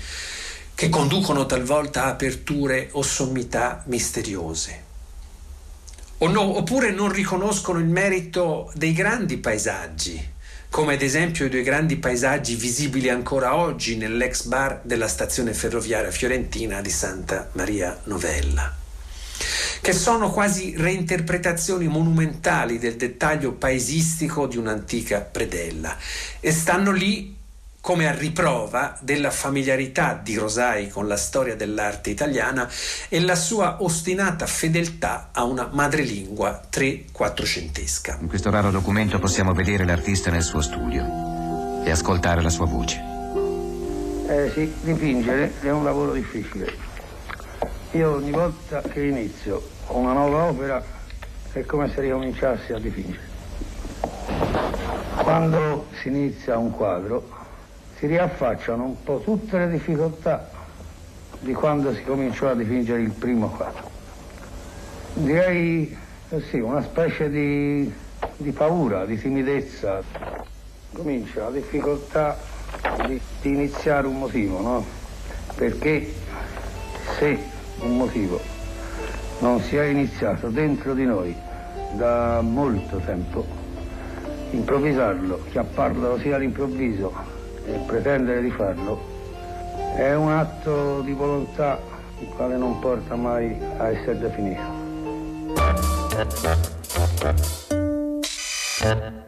che 0.74 0.90
conducono 0.90 1.46
talvolta 1.46 2.04
a 2.04 2.10
aperture 2.10 2.90
o 2.92 3.02
sommità 3.02 3.84
misteriose. 3.88 4.84
O 6.20 6.28
no, 6.28 6.58
oppure 6.58 6.92
non 6.92 7.12
riconoscono 7.12 7.80
il 7.80 7.86
merito 7.86 8.72
dei 8.74 8.94
grandi 8.94 9.38
paesaggi, 9.38 10.34
come 10.70 10.96
ad 10.96 11.02
esempio 11.02 11.46
i 11.46 11.50
due 11.50 11.62
grandi 11.62 11.98
paesaggi 11.98 12.56
visibili 12.56 13.10
ancora 13.10 13.56
oggi 13.56 13.96
nell'ex 13.96 14.44
bar 14.44 14.82
della 14.84 15.08
stazione 15.08 15.54
ferroviaria 15.54 16.12
fiorentina 16.12 16.82
di 16.82 16.90
Santa 16.90 17.50
Maria 17.54 17.98
Novella, 18.06 18.85
che 19.86 19.94
sono 19.94 20.32
quasi 20.32 20.74
reinterpretazioni 20.76 21.88
monumentali 21.88 22.80
del 22.80 22.96
dettaglio 22.96 23.52
paesistico 23.52 24.48
di 24.48 24.58
un'antica 24.58 25.20
predella 25.20 25.96
e 26.40 26.52
stanno 26.52 26.90
lì 26.90 27.38
come 27.82 28.08
a 28.08 28.12
riprova 28.12 28.98
della 29.02 29.30
familiarità 29.30 30.20
di 30.20 30.34
Rosai 30.34 30.90
con 30.90 31.08
la 31.08 31.18
storia 31.18 31.56
dell'arte 31.56 32.10
italiana 32.10 32.68
e 33.10 33.20
la 33.20 33.36
sua 33.36 33.84
ostinata 33.84 34.48
fedeltà 34.48 35.30
a 35.32 35.44
una 35.44 35.70
madrelingua 35.72 36.62
tre-quattrocentesca. 36.68 38.18
In 38.22 38.28
questo 38.28 38.50
raro 38.50 38.72
documento 38.72 39.20
possiamo 39.20 39.54
vedere 39.54 39.86
l'artista 39.86 40.32
nel 40.32 40.42
suo 40.42 40.62
studio 40.62 41.84
e 41.86 41.92
ascoltare 41.92 42.42
la 42.42 42.50
sua 42.50 42.66
voce. 42.66 43.04
Eh 44.30 44.52
sì, 44.52 44.74
dipingere 44.82 45.54
è 45.62 45.70
un 45.70 45.84
lavoro 45.84 46.14
difficile. 46.14 46.74
Io 47.92 48.16
ogni 48.16 48.32
volta 48.32 48.82
che 48.82 49.04
inizio 49.04 49.74
una 49.88 50.14
nuova 50.14 50.46
opera 50.46 50.84
è 51.52 51.64
come 51.66 51.90
se 51.90 52.02
ricominciassi 52.02 52.74
a 52.74 52.80
dipingere. 52.80 53.34
Quando 55.22 55.88
si 56.02 56.10
inizia 56.10 56.58
un 56.58 56.72
quadro 56.72 57.30
si 57.98 58.08
riaffacciano 58.08 58.84
un 58.84 59.04
po' 59.04 59.20
tutte 59.20 59.58
le 59.58 59.70
difficoltà 59.70 60.50
di 61.40 61.54
quando 61.54 61.94
si 61.94 62.04
cominciò 62.04 62.50
a 62.50 62.56
dipingere 62.56 63.02
il 63.02 63.12
primo 63.12 63.50
quadro. 63.50 63.90
Direi 65.14 65.98
eh 66.30 66.42
sì, 66.50 66.60
una 66.60 66.82
specie 66.82 67.30
di, 67.30 67.92
di 68.38 68.52
paura, 68.52 69.06
di 69.06 69.18
timidezza. 69.18 70.02
Comincia 70.92 71.44
la 71.44 71.52
difficoltà 71.52 72.38
di, 73.06 73.20
di 73.42 73.50
iniziare 73.50 74.08
un 74.08 74.18
motivo, 74.18 74.60
no? 74.60 74.86
Perché 75.56 76.14
se 77.18 77.38
un 77.80 77.98
motivo 77.98 78.55
non 79.40 79.62
si 79.62 79.76
è 79.76 79.84
iniziato 79.86 80.50
dentro 80.50 80.94
di 80.94 81.06
noi 81.06 81.36
da 81.94 82.42
molto 82.42 82.98
tempo, 82.98 83.46
improvvisarlo, 84.52 85.44
chiapparlo 85.50 86.20
sia 86.20 86.36
all'improvviso 86.36 87.14
e 87.66 87.80
pretendere 87.86 88.42
di 88.42 88.52
farlo 88.52 89.14
è 89.96 90.14
un 90.14 90.30
atto 90.30 91.00
di 91.02 91.14
volontà 91.14 91.80
il 92.20 92.28
quale 92.28 92.58
non 92.58 92.80
porta 92.80 93.16
mai 93.16 93.58
a 93.78 93.90
essere 93.90 94.18
definito. 94.20 94.84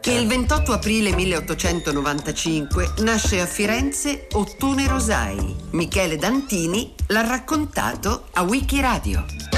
Il 0.04 0.26
28 0.26 0.72
aprile 0.72 1.14
1895 1.14 2.92
nasce 2.98 3.40
a 3.40 3.46
Firenze 3.46 4.26
Ottone 4.32 4.86
Rosai. 4.86 5.56
Michele 5.70 6.16
Dantini 6.16 6.94
l'ha 7.08 7.26
raccontato 7.26 8.24
a 8.32 8.42
Wikiradio. 8.42 9.57